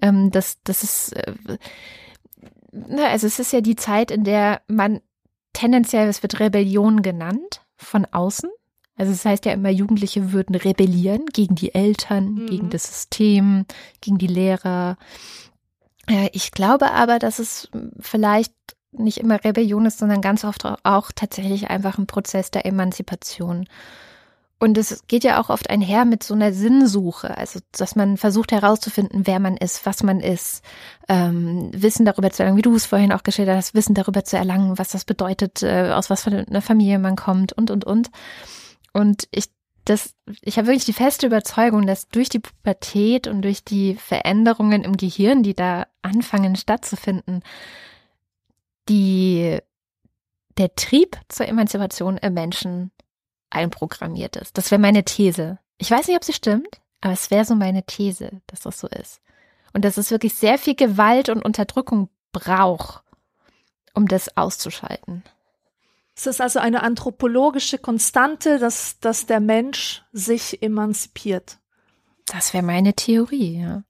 [0.00, 1.34] ähm, dass, dass es, äh,
[2.72, 5.00] na, also es ist ja die Zeit, in der man
[5.52, 8.50] tendenziell, es wird Rebellion genannt von außen.
[8.96, 12.46] Also es das heißt ja immer, Jugendliche würden rebellieren gegen die Eltern, mhm.
[12.46, 13.64] gegen das System,
[14.00, 14.96] gegen die Lehrer.
[16.08, 17.68] Äh, ich glaube aber, dass es
[17.98, 18.52] vielleicht
[18.92, 23.66] nicht immer Rebellion ist, sondern ganz oft auch tatsächlich einfach ein Prozess der Emanzipation.
[24.58, 28.52] Und es geht ja auch oft einher mit so einer Sinnsuche, also dass man versucht
[28.52, 30.62] herauszufinden, wer man ist, was man ist,
[31.08, 34.36] ähm, Wissen darüber zu erlangen, wie du es vorhin auch geschildert hast, Wissen darüber zu
[34.36, 38.12] erlangen, was das bedeutet, äh, aus was für einer Familie man kommt und und und.
[38.92, 39.46] Und ich
[39.84, 44.84] das, ich habe wirklich die feste Überzeugung, dass durch die Pubertät und durch die Veränderungen
[44.84, 47.42] im Gehirn, die da anfangen stattzufinden,
[48.88, 49.58] die,
[50.58, 52.90] der Trieb zur Emanzipation im Menschen
[53.50, 54.56] einprogrammiert ist.
[54.58, 55.58] Das wäre meine These.
[55.78, 58.88] Ich weiß nicht, ob sie stimmt, aber es wäre so meine These, dass das so
[58.88, 59.20] ist.
[59.72, 63.02] Und dass es wirklich sehr viel Gewalt und Unterdrückung braucht,
[63.94, 65.22] um das auszuschalten.
[66.14, 71.58] Es ist also eine anthropologische Konstante, dass, dass der Mensch sich emanzipiert.
[72.26, 73.82] Das wäre meine Theorie, ja.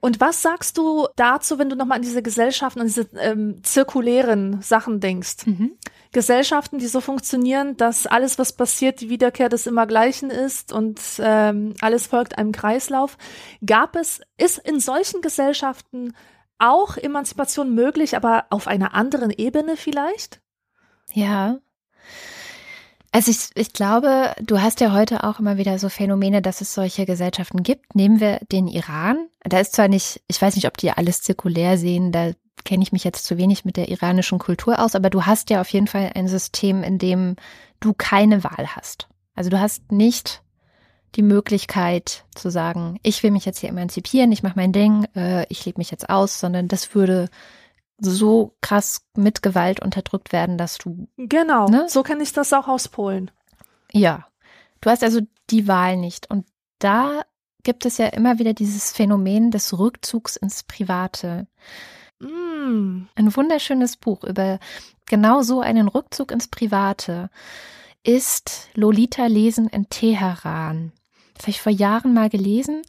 [0.00, 4.60] Und was sagst du dazu, wenn du nochmal an diese Gesellschaften, an diese ähm, zirkulären
[4.62, 5.46] Sachen denkst?
[5.46, 5.72] Mhm.
[6.12, 11.74] Gesellschaften, die so funktionieren, dass alles, was passiert, die Wiederkehr des Immergleichen ist und ähm,
[11.80, 13.18] alles folgt einem Kreislauf.
[13.64, 16.14] Gab es, ist in solchen Gesellschaften
[16.58, 20.40] auch Emanzipation möglich, aber auf einer anderen Ebene vielleicht?
[21.12, 21.58] Ja,
[23.16, 26.74] also ich, ich glaube, du hast ja heute auch immer wieder so Phänomene, dass es
[26.74, 27.94] solche Gesellschaften gibt.
[27.94, 29.28] Nehmen wir den Iran.
[29.42, 32.32] Da ist zwar nicht, ich weiß nicht, ob die alles zirkulär sehen, da
[32.66, 35.62] kenne ich mich jetzt zu wenig mit der iranischen Kultur aus, aber du hast ja
[35.62, 37.36] auf jeden Fall ein System, in dem
[37.80, 39.08] du keine Wahl hast.
[39.34, 40.42] Also du hast nicht
[41.14, 45.46] die Möglichkeit zu sagen, ich will mich jetzt hier emanzipieren, ich mache mein Ding, äh,
[45.48, 47.30] ich lebe mich jetzt aus, sondern das würde
[47.98, 51.08] so krass mit Gewalt unterdrückt werden, dass du.
[51.16, 51.86] Genau, ne?
[51.88, 53.30] so kenne ich das auch aus Polen.
[53.92, 54.26] Ja,
[54.80, 55.20] du hast also
[55.50, 56.30] die Wahl nicht.
[56.30, 56.46] Und
[56.78, 57.22] da
[57.62, 61.46] gibt es ja immer wieder dieses Phänomen des Rückzugs ins Private.
[62.20, 63.02] Mm.
[63.14, 64.58] Ein wunderschönes Buch über
[65.06, 67.30] genau so einen Rückzug ins Private
[68.02, 70.92] ist Lolita Lesen in Teheran.
[71.34, 72.82] Das habe ich vor Jahren mal gelesen.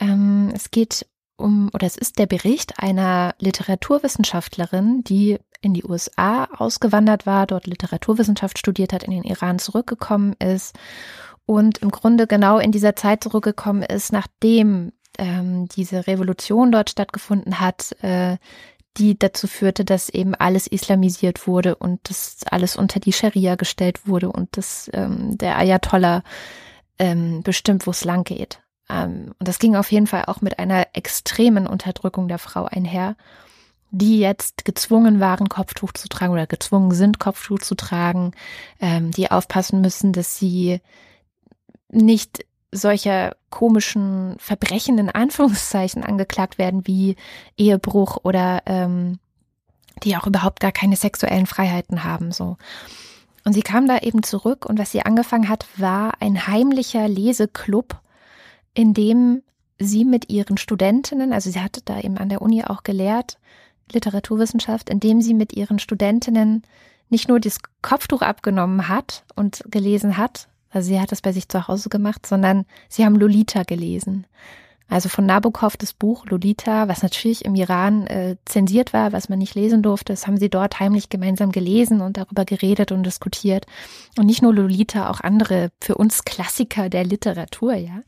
[0.00, 6.44] Ähm, es geht um, oder es ist der Bericht einer Literaturwissenschaftlerin, die in die USA
[6.44, 10.76] ausgewandert war, dort Literaturwissenschaft studiert hat, in den Iran zurückgekommen ist
[11.46, 17.60] und im Grunde genau in dieser Zeit zurückgekommen ist, nachdem ähm, diese Revolution dort stattgefunden
[17.60, 18.36] hat, äh,
[18.96, 24.06] die dazu führte, dass eben alles islamisiert wurde und das alles unter die Scharia gestellt
[24.06, 26.22] wurde und dass ähm, der Ayatollah
[26.98, 28.60] ähm, bestimmt, wo es lang geht.
[28.88, 33.16] Ähm, und das ging auf jeden Fall auch mit einer extremen Unterdrückung der Frau einher,
[33.90, 38.32] die jetzt gezwungen waren, Kopftuch zu tragen oder gezwungen sind, Kopftuch zu tragen,
[38.80, 40.80] ähm, die aufpassen müssen, dass sie
[41.90, 47.16] nicht solcher komischen Verbrechen in Anführungszeichen angeklagt werden wie
[47.56, 49.18] Ehebruch oder ähm,
[50.02, 52.56] die auch überhaupt gar keine sexuellen Freiheiten haben so.
[53.44, 58.00] Und sie kam da eben zurück und was sie angefangen hat, war ein heimlicher Leseklub,
[58.76, 59.42] in dem
[59.78, 63.38] sie mit ihren Studentinnen, also sie hatte da eben an der Uni auch gelehrt,
[63.90, 66.62] Literaturwissenschaft, in dem sie mit ihren Studentinnen
[67.08, 71.48] nicht nur das Kopftuch abgenommen hat und gelesen hat, also sie hat das bei sich
[71.48, 74.26] zu Hause gemacht, sondern sie haben Lolita gelesen.
[74.88, 79.40] Also von Nabokov das Buch Lolita, was natürlich im Iran äh, zensiert war, was man
[79.40, 83.66] nicht lesen durfte, das haben sie dort heimlich gemeinsam gelesen und darüber geredet und diskutiert.
[84.16, 88.02] Und nicht nur Lolita, auch andere für uns Klassiker der Literatur, ja,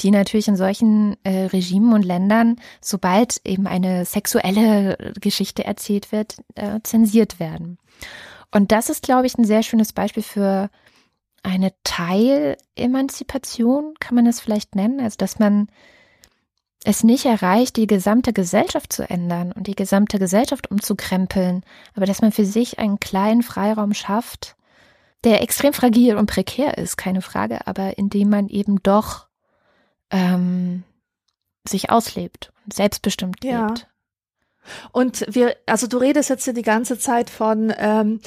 [0.00, 6.38] die natürlich in solchen äh, Regimen und Ländern, sobald eben eine sexuelle Geschichte erzählt wird,
[6.56, 7.78] äh, zensiert werden.
[8.50, 10.70] Und das ist, glaube ich, ein sehr schönes Beispiel für
[11.44, 15.68] eine Teilemanzipation, kann man das vielleicht nennen, also dass man
[16.86, 21.64] es nicht erreicht, die gesamte Gesellschaft zu ändern und die gesamte Gesellschaft umzukrempeln,
[21.96, 24.54] aber dass man für sich einen kleinen Freiraum schafft,
[25.24, 29.26] der extrem fragil und prekär ist, keine Frage, aber in dem man eben doch
[30.10, 30.84] ähm,
[31.66, 33.66] sich auslebt und selbstbestimmt ja.
[33.66, 33.88] lebt.
[34.92, 38.20] Und wir, also du redest jetzt hier die ganze Zeit von, ähm,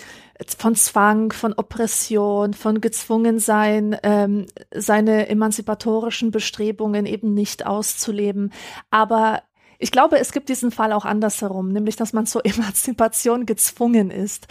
[0.57, 8.53] von Zwang, von Oppression, von Gezwungensein, ähm, seine emanzipatorischen Bestrebungen eben nicht auszuleben.
[8.89, 9.43] Aber
[9.81, 14.47] ich glaube, es gibt diesen Fall auch andersherum, nämlich dass man zur Emanzipation gezwungen ist.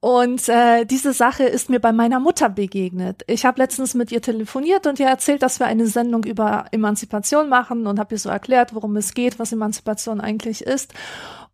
[0.00, 3.22] Und äh, diese Sache ist mir bei meiner Mutter begegnet.
[3.26, 7.50] Ich habe letztens mit ihr telefoniert und ihr erzählt, dass wir eine Sendung über Emanzipation
[7.50, 10.94] machen und habe ihr so erklärt, worum es geht, was Emanzipation eigentlich ist.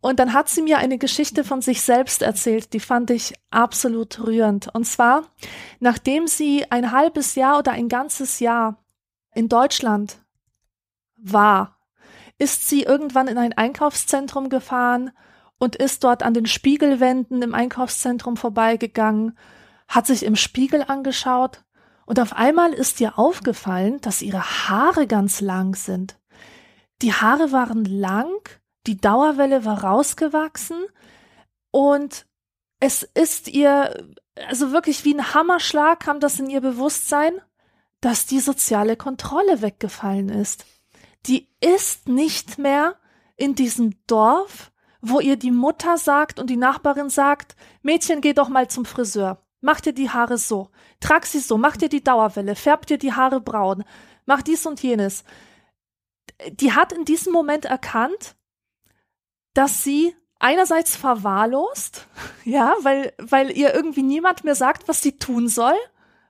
[0.01, 4.25] Und dann hat sie mir eine Geschichte von sich selbst erzählt, die fand ich absolut
[4.25, 4.73] rührend.
[4.73, 5.23] Und zwar,
[5.81, 8.81] nachdem sie ein halbes Jahr oder ein ganzes Jahr
[9.35, 10.19] in Deutschland
[11.17, 11.78] war,
[12.39, 15.11] ist sie irgendwann in ein Einkaufszentrum gefahren
[15.59, 19.37] und ist dort an den Spiegelwänden im Einkaufszentrum vorbeigegangen,
[19.87, 21.63] hat sich im Spiegel angeschaut
[22.05, 26.17] und auf einmal ist ihr aufgefallen, dass ihre Haare ganz lang sind.
[27.01, 28.49] Die Haare waren lang,
[28.87, 30.77] die Dauerwelle war rausgewachsen
[31.71, 32.25] und
[32.79, 34.13] es ist ihr,
[34.47, 37.33] also wirklich wie ein Hammerschlag kam das in ihr Bewusstsein,
[37.99, 40.65] dass die soziale Kontrolle weggefallen ist
[41.25, 42.95] die ist nicht mehr
[43.35, 44.71] in diesem Dorf,
[45.01, 49.41] wo ihr die Mutter sagt und die Nachbarin sagt, Mädchen, geh doch mal zum Friseur.
[49.61, 50.69] Mach dir die Haare so.
[50.99, 51.57] Trag sie so.
[51.57, 52.55] Mach dir die Dauerwelle.
[52.55, 53.83] Färb dir die Haare braun.
[54.25, 55.23] Mach dies und jenes.
[56.51, 58.35] Die hat in diesem Moment erkannt,
[59.53, 62.07] dass sie einerseits verwahrlost,
[62.45, 65.75] ja, weil, weil ihr irgendwie niemand mehr sagt, was sie tun soll,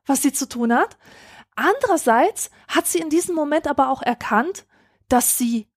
[0.06, 0.98] was sie zu tun hat.
[1.56, 4.66] Andererseits hat sie in diesem Moment aber auch erkannt,
[5.10, 5.68] dass sie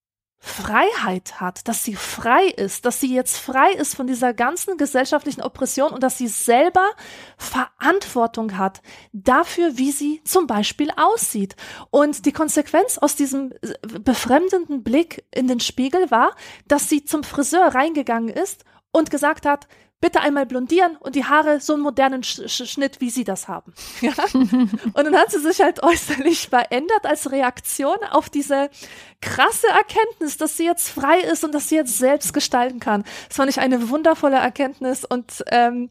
[0.45, 5.41] Freiheit hat, dass sie frei ist, dass sie jetzt frei ist von dieser ganzen gesellschaftlichen
[5.41, 6.91] Oppression und dass sie selber
[7.39, 8.83] Verantwortung hat
[9.13, 11.55] dafür, wie sie zum Beispiel aussieht.
[11.91, 13.55] Und die Konsequenz aus diesem
[14.01, 16.35] befremdenden Blick in den Spiegel war,
[16.67, 19.69] dass sie zum Friseur reingegangen ist und gesagt hat,
[20.03, 23.49] bitte einmal blondieren und die Haare so einen modernen Sch Sch Schnitt, wie sie das
[23.49, 23.73] haben.
[24.03, 24.13] Ja?
[24.35, 28.69] und dann hat sie sich halt äußerlich verändert als Reaktion auf diese
[29.21, 33.05] krasse Erkenntnis, dass sie jetzt frei ist und dass sie jetzt selbst gestalten kann.
[33.29, 35.89] Das fand ich eine wundervolle Erkenntnis und ähm,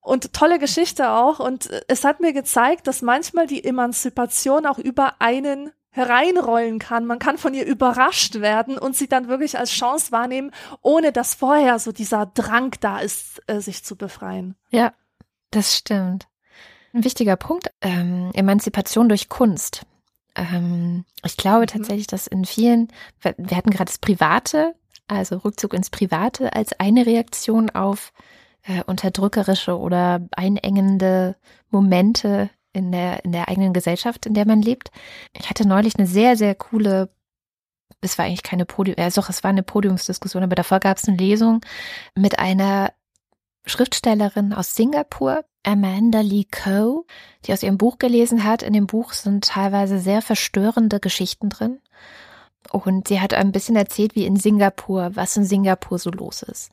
[0.00, 1.40] und tolle Geschichte auch.
[1.40, 7.04] Und es hat mir gezeigt, dass manchmal die Emanzipation auch über einen hereinrollen kann.
[7.04, 11.34] Man kann von ihr überrascht werden und sie dann wirklich als Chance wahrnehmen, ohne dass
[11.34, 14.54] vorher so dieser Drang da ist, äh, sich zu befreien.
[14.70, 14.94] Ja,
[15.50, 16.26] das stimmt.
[16.94, 19.82] Ein wichtiger Punkt, ähm, Emanzipation durch Kunst.
[20.34, 21.66] Ähm, ich glaube mhm.
[21.66, 22.88] tatsächlich, dass in vielen,
[23.20, 24.74] wir hatten gerade das Private,
[25.08, 28.12] also Rückzug ins Private als eine Reaktion auf
[28.62, 31.36] äh, unterdrückerische oder einengende
[31.70, 34.90] Momente in der, in der eigenen Gesellschaft, in der man lebt.
[35.38, 37.10] Ich hatte neulich eine sehr, sehr coole,
[38.00, 41.08] es war eigentlich keine Podium, äh, doch, es war eine Podiumsdiskussion, aber davor gab es
[41.08, 41.60] eine Lesung
[42.14, 42.92] mit einer
[43.66, 47.04] Schriftstellerin aus Singapur, Amanda Lee Coe,
[47.44, 48.62] die aus ihrem Buch gelesen hat.
[48.62, 51.80] In dem Buch sind teilweise sehr verstörende Geschichten drin.
[52.70, 56.70] Und sie hat ein bisschen erzählt, wie in Singapur, was in Singapur so los ist.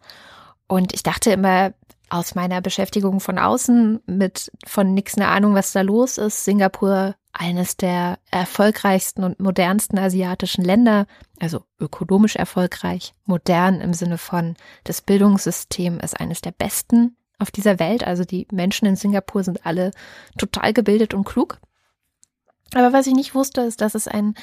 [0.68, 1.74] Und ich dachte immer,
[2.10, 6.46] aus meiner Beschäftigung von außen mit von nix eine Ahnung, was da los ist.
[6.46, 11.08] Singapur, eines der erfolgreichsten und modernsten asiatischen Länder,
[11.40, 17.80] also ökonomisch erfolgreich, modern im Sinne von das Bildungssystem ist eines der besten auf dieser
[17.80, 18.06] Welt.
[18.06, 19.92] Also die Menschen in Singapur sind alle
[20.38, 21.60] total gebildet und klug.
[22.74, 24.36] Aber was ich nicht wusste, ist, dass es ein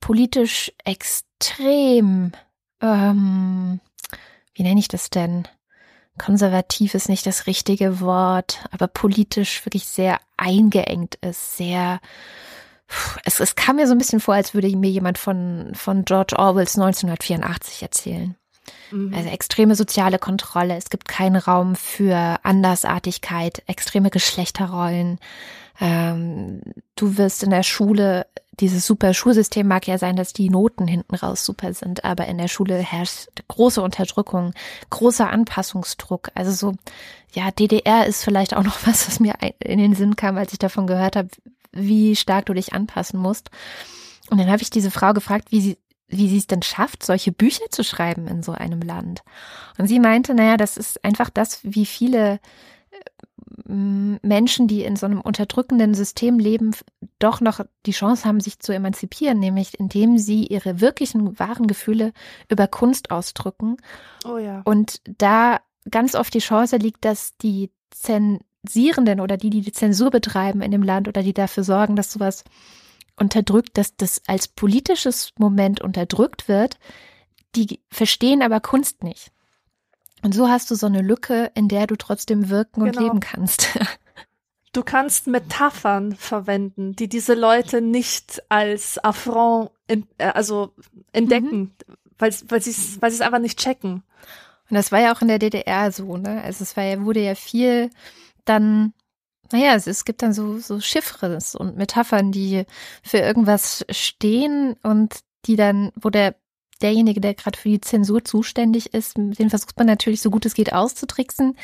[0.00, 2.32] politisch extrem,
[2.80, 3.80] ähm,
[4.54, 5.48] wie nenne ich das denn?
[6.18, 12.00] konservativ ist nicht das richtige Wort, aber politisch wirklich sehr eingeengt ist, sehr
[13.24, 16.36] es, es kam mir so ein bisschen vor, als würde mir jemand von, von George
[16.38, 18.36] Orwells 1984 erzählen.
[18.92, 19.14] Mhm.
[19.14, 25.18] Also extreme soziale Kontrolle, es gibt keinen Raum für Andersartigkeit, extreme Geschlechterrollen.
[25.80, 26.60] Ähm,
[26.96, 28.26] du wirst in der Schule
[28.60, 32.36] dieses super Schulsystem mag ja sein, dass die Noten hinten raus super sind, aber in
[32.36, 34.52] der Schule herrscht große Unterdrückung,
[34.90, 36.30] großer Anpassungsdruck.
[36.34, 36.74] Also so,
[37.32, 40.58] ja, DDR ist vielleicht auch noch was, was mir in den Sinn kam, als ich
[40.58, 41.28] davon gehört habe,
[41.72, 43.50] wie stark du dich anpassen musst.
[44.30, 45.78] Und dann habe ich diese Frau gefragt, wie sie,
[46.12, 49.22] wie sie es denn schafft, solche Bücher zu schreiben in so einem Land.
[49.78, 52.38] Und sie meinte, naja, das ist einfach das, wie viele
[53.66, 56.74] Menschen, die in so einem unterdrückenden System leben,
[57.18, 62.12] doch noch die Chance haben, sich zu emanzipieren, nämlich indem sie ihre wirklichen, wahren Gefühle
[62.48, 63.76] über Kunst ausdrücken.
[64.24, 64.62] Oh ja.
[64.64, 65.60] Und da
[65.90, 70.70] ganz oft die Chance liegt, dass die Zensierenden oder die, die die Zensur betreiben in
[70.70, 72.44] dem Land oder die dafür sorgen, dass sowas
[73.16, 76.78] unterdrückt, dass das als politisches Moment unterdrückt wird,
[77.54, 79.32] die verstehen aber Kunst nicht.
[80.22, 83.02] Und so hast du so eine Lücke, in der du trotzdem wirken und genau.
[83.02, 83.78] leben kannst.
[84.74, 90.72] Du kannst Metaphern verwenden, die diese Leute nicht als Affront in, äh, also
[91.12, 91.72] entdecken, mhm.
[92.16, 94.02] weil, weil sie es weil sie es einfach nicht checken.
[94.70, 96.40] Und das war ja auch in der DDR so, ne?
[96.42, 97.90] Also es war ja, wurde ja viel
[98.46, 98.94] dann,
[99.52, 102.64] naja, es, es gibt dann so, so Chiffres und Metaphern, die
[103.02, 106.34] für irgendwas stehen und die dann, wo der
[106.82, 110.54] derjenige, der gerade für die Zensur zuständig ist, den versucht man natürlich so gut es
[110.54, 111.56] geht auszutricksen.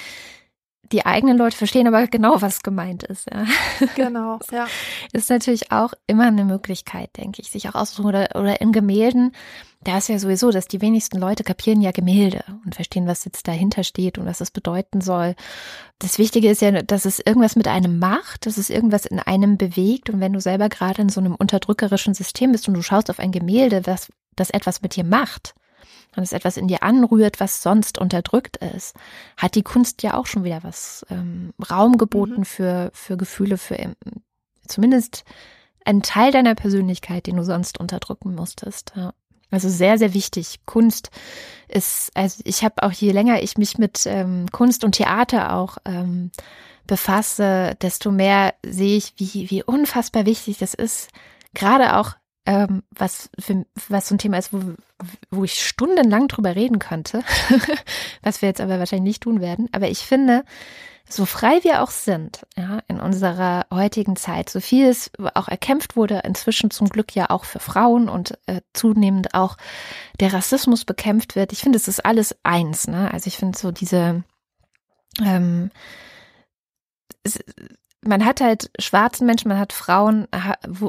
[0.93, 3.27] Die eigenen Leute verstehen aber genau, was gemeint ist.
[3.31, 3.45] Ja.
[3.95, 4.67] Genau, ja.
[5.13, 9.33] Ist natürlich auch immer eine Möglichkeit, denke ich, sich auch auszudrücken oder, oder in Gemälden.
[9.85, 13.47] Da ist ja sowieso, dass die wenigsten Leute kapieren ja Gemälde und verstehen, was jetzt
[13.47, 15.37] dahinter steht und was es bedeuten soll.
[15.99, 19.57] Das Wichtige ist ja, dass es irgendwas mit einem macht, dass es irgendwas in einem
[19.57, 20.11] bewegt.
[20.11, 23.19] Und wenn du selber gerade in so einem unterdrückerischen System bist und du schaust auf
[23.19, 25.55] ein Gemälde, was das etwas mit dir macht
[26.17, 28.95] und es etwas in dir anrührt, was sonst unterdrückt ist,
[29.37, 32.45] hat die Kunst ja auch schon wieder was ähm, Raum geboten mhm.
[32.45, 33.95] für, für Gefühle, für ähm,
[34.67, 35.25] zumindest
[35.85, 38.93] einen Teil deiner Persönlichkeit, den du sonst unterdrücken musstest.
[38.95, 39.15] Ja.
[39.51, 40.61] Also sehr, sehr wichtig.
[40.67, 41.11] Kunst
[41.69, 45.79] ist, also ich habe auch je länger ich mich mit ähm, Kunst und Theater auch
[45.87, 46.31] ähm,
[46.87, 51.09] befasse, desto mehr sehe ich, wie, wie unfassbar wichtig das ist,
[51.55, 52.15] gerade auch
[52.49, 54.63] ähm, was, für, was so ein Thema ist, wo,
[55.31, 57.23] wo ich stundenlang drüber reden könnte,
[58.23, 59.69] was wir jetzt aber wahrscheinlich nicht tun werden.
[59.73, 60.45] Aber ich finde,
[61.07, 65.95] so frei wir auch sind, ja, in unserer heutigen Zeit, so viel es auch erkämpft
[65.95, 69.59] wurde, inzwischen zum Glück ja auch für Frauen und äh, zunehmend auch
[70.19, 71.53] der Rassismus bekämpft wird.
[71.53, 73.13] Ich finde, es ist alles eins, ne?
[73.13, 74.25] Also ich finde so diese
[75.23, 75.71] ähm,
[77.25, 77.39] es,
[78.03, 80.29] man hat halt schwarzen Menschen, man hat Frauen,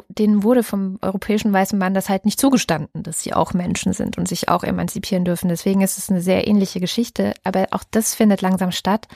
[0.10, 4.18] denen wurde vom europäischen weißen Mann das halt nicht zugestanden, dass sie auch Menschen sind
[4.18, 5.49] und sich auch emanzipieren dürfen.
[5.49, 9.07] Deswegen ist es eine sehr ähnliche Geschichte, aber auch das findet langsam statt.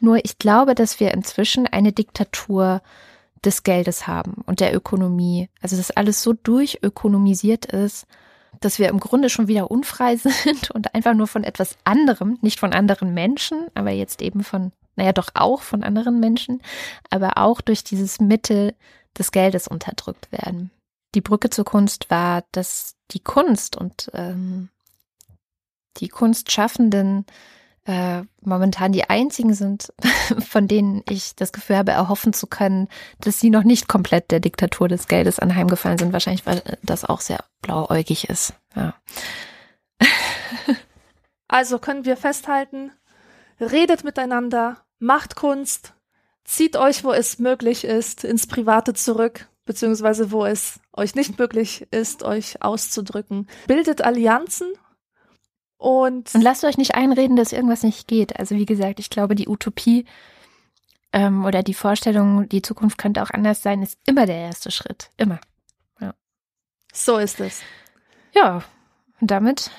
[0.00, 2.82] Nur ich glaube, dass wir inzwischen eine Diktatur
[3.44, 5.48] des Geldes haben und der Ökonomie.
[5.60, 8.06] Also dass alles so durchökonomisiert ist,
[8.60, 12.60] dass wir im Grunde schon wieder unfrei sind und einfach nur von etwas anderem, nicht
[12.60, 16.62] von anderen Menschen, aber jetzt eben von naja, doch auch von anderen Menschen,
[17.10, 18.74] aber auch durch dieses Mittel
[19.18, 20.70] des Geldes unterdrückt werden.
[21.14, 24.68] Die Brücke zur Kunst war, dass die Kunst und ähm,
[25.98, 27.24] die Kunstschaffenden
[27.86, 29.92] äh, momentan die einzigen sind,
[30.46, 32.88] von denen ich das Gefühl habe, erhoffen zu können,
[33.20, 36.12] dass sie noch nicht komplett der Diktatur des Geldes anheimgefallen sind.
[36.12, 38.54] Wahrscheinlich, weil das auch sehr blauäugig ist.
[38.74, 38.94] Ja.
[41.46, 42.90] Also können wir festhalten,
[43.60, 45.94] redet miteinander, macht Kunst,
[46.44, 51.86] zieht euch, wo es möglich ist, ins Private zurück, beziehungsweise wo es euch nicht möglich
[51.90, 53.48] ist, euch auszudrücken.
[53.66, 54.72] Bildet Allianzen
[55.76, 56.34] und.
[56.34, 58.38] Und lasst euch nicht einreden, dass irgendwas nicht geht.
[58.38, 60.04] Also wie gesagt, ich glaube, die Utopie
[61.12, 65.10] ähm, oder die Vorstellung, die Zukunft könnte auch anders sein, ist immer der erste Schritt.
[65.16, 65.40] Immer.
[66.00, 66.14] Ja.
[66.92, 67.60] So ist es.
[68.34, 68.62] Ja,
[69.20, 69.70] und damit.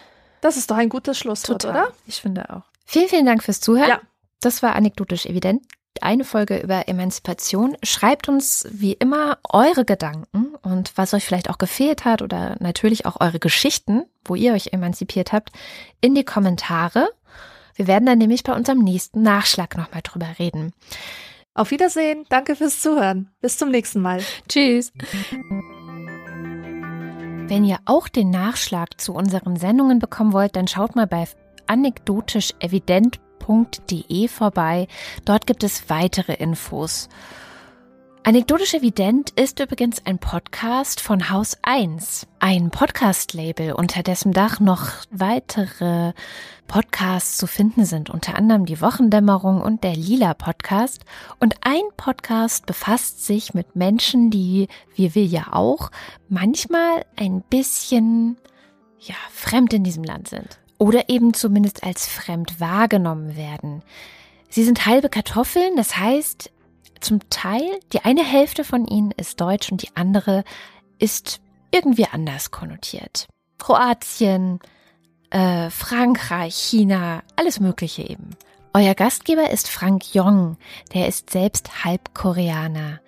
[0.42, 1.86] Das ist doch ein gutes Schlusswort, total.
[1.86, 1.94] oder?
[2.06, 2.64] Ich finde auch.
[2.86, 3.90] Vielen, vielen Dank fürs Zuhören.
[3.90, 4.02] Ja.
[4.46, 5.64] Das war anekdotisch evident.
[6.02, 7.76] Eine Folge über Emanzipation.
[7.82, 13.08] Schreibt uns wie immer eure Gedanken und was euch vielleicht auch gefehlt hat oder natürlich
[13.08, 15.50] auch eure Geschichten, wo ihr euch emanzipiert habt,
[16.00, 17.10] in die Kommentare.
[17.74, 20.74] Wir werden dann nämlich bei unserem nächsten Nachschlag nochmal drüber reden.
[21.56, 22.28] Auf Wiedersehen.
[22.30, 23.32] Danke fürs Zuhören.
[23.42, 24.22] Bis zum nächsten Mal.
[24.48, 24.94] Tschüss.
[27.48, 31.28] Wenn ihr auch den Nachschlag zu unseren Sendungen bekommen wollt, dann schaut mal bei
[31.66, 34.88] anekdotisch evident www.ecom.de vorbei.
[35.26, 37.10] Dort gibt es weitere Infos.
[38.24, 44.90] Anekdotisch Evident ist übrigens ein Podcast von Haus 1, ein Podcast-Label, unter dessen Dach noch
[45.12, 46.14] weitere
[46.66, 51.06] Podcasts zu finden sind, unter anderem die Wochendämmerung und der Lila Podcast.
[51.40, 55.92] Und ein Podcast befasst sich mit Menschen, die, wie wir ja auch,
[56.28, 58.38] manchmal ein bisschen,
[58.98, 63.84] ja, fremd in diesem Land sind oder eben zumindest als fremd wahrgenommen werden.
[64.50, 66.52] Sie sind halbe Kartoffeln, das heißt,
[67.00, 70.44] zum Teil, die eine Hälfte von ihnen ist deutsch und die andere
[70.98, 71.42] ist
[71.72, 73.28] irgendwie anders konnotiert.
[73.58, 74.60] Kroatien,
[75.30, 78.32] äh, Frankreich, China, alles Mögliche eben.
[78.74, 80.58] Euer Gastgeber ist Frank Jong,
[80.94, 83.00] der ist selbst Halbkoreaner.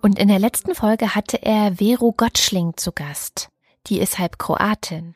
[0.00, 3.48] Und in der letzten Folge hatte er Vero Gottschling zu Gast.
[3.88, 5.15] Die ist halb Kroatin.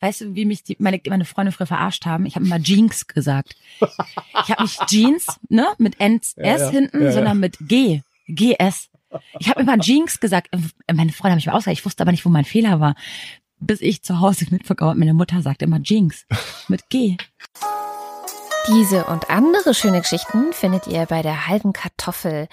[0.00, 2.26] Weißt du, wie mich die, meine, meine Freunde früher verarscht haben?
[2.26, 3.56] Ich habe immer Jeans gesagt.
[3.80, 6.70] Ich habe nicht Jeans, ne, mit NS ja, ja.
[6.70, 8.90] hinten, ja, sondern mit G, GS.
[9.38, 10.48] Ich habe immer Jeans gesagt.
[10.92, 11.80] Meine Freunde haben mich mal ausgereicht.
[11.80, 12.94] Ich wusste aber nicht, wo mein Fehler war.
[13.58, 16.26] Bis ich zu Hause mitbekommen habe, meine Mutter sagt immer Jeans
[16.68, 17.16] mit G.
[18.68, 22.48] Diese und andere schöne Geschichten findet ihr bei der halben Kartoffel.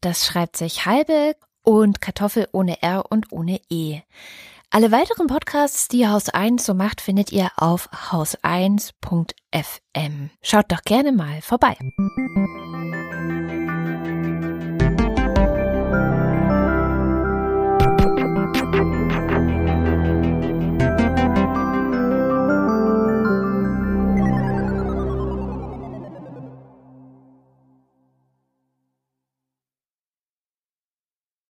[0.00, 4.00] Das schreibt sich halbe und Kartoffel ohne R und ohne E.
[4.76, 8.92] Alle weiteren Podcasts, die Haus 1 so macht, findet ihr auf haus1.fm.
[10.42, 11.78] Schaut doch gerne mal vorbei.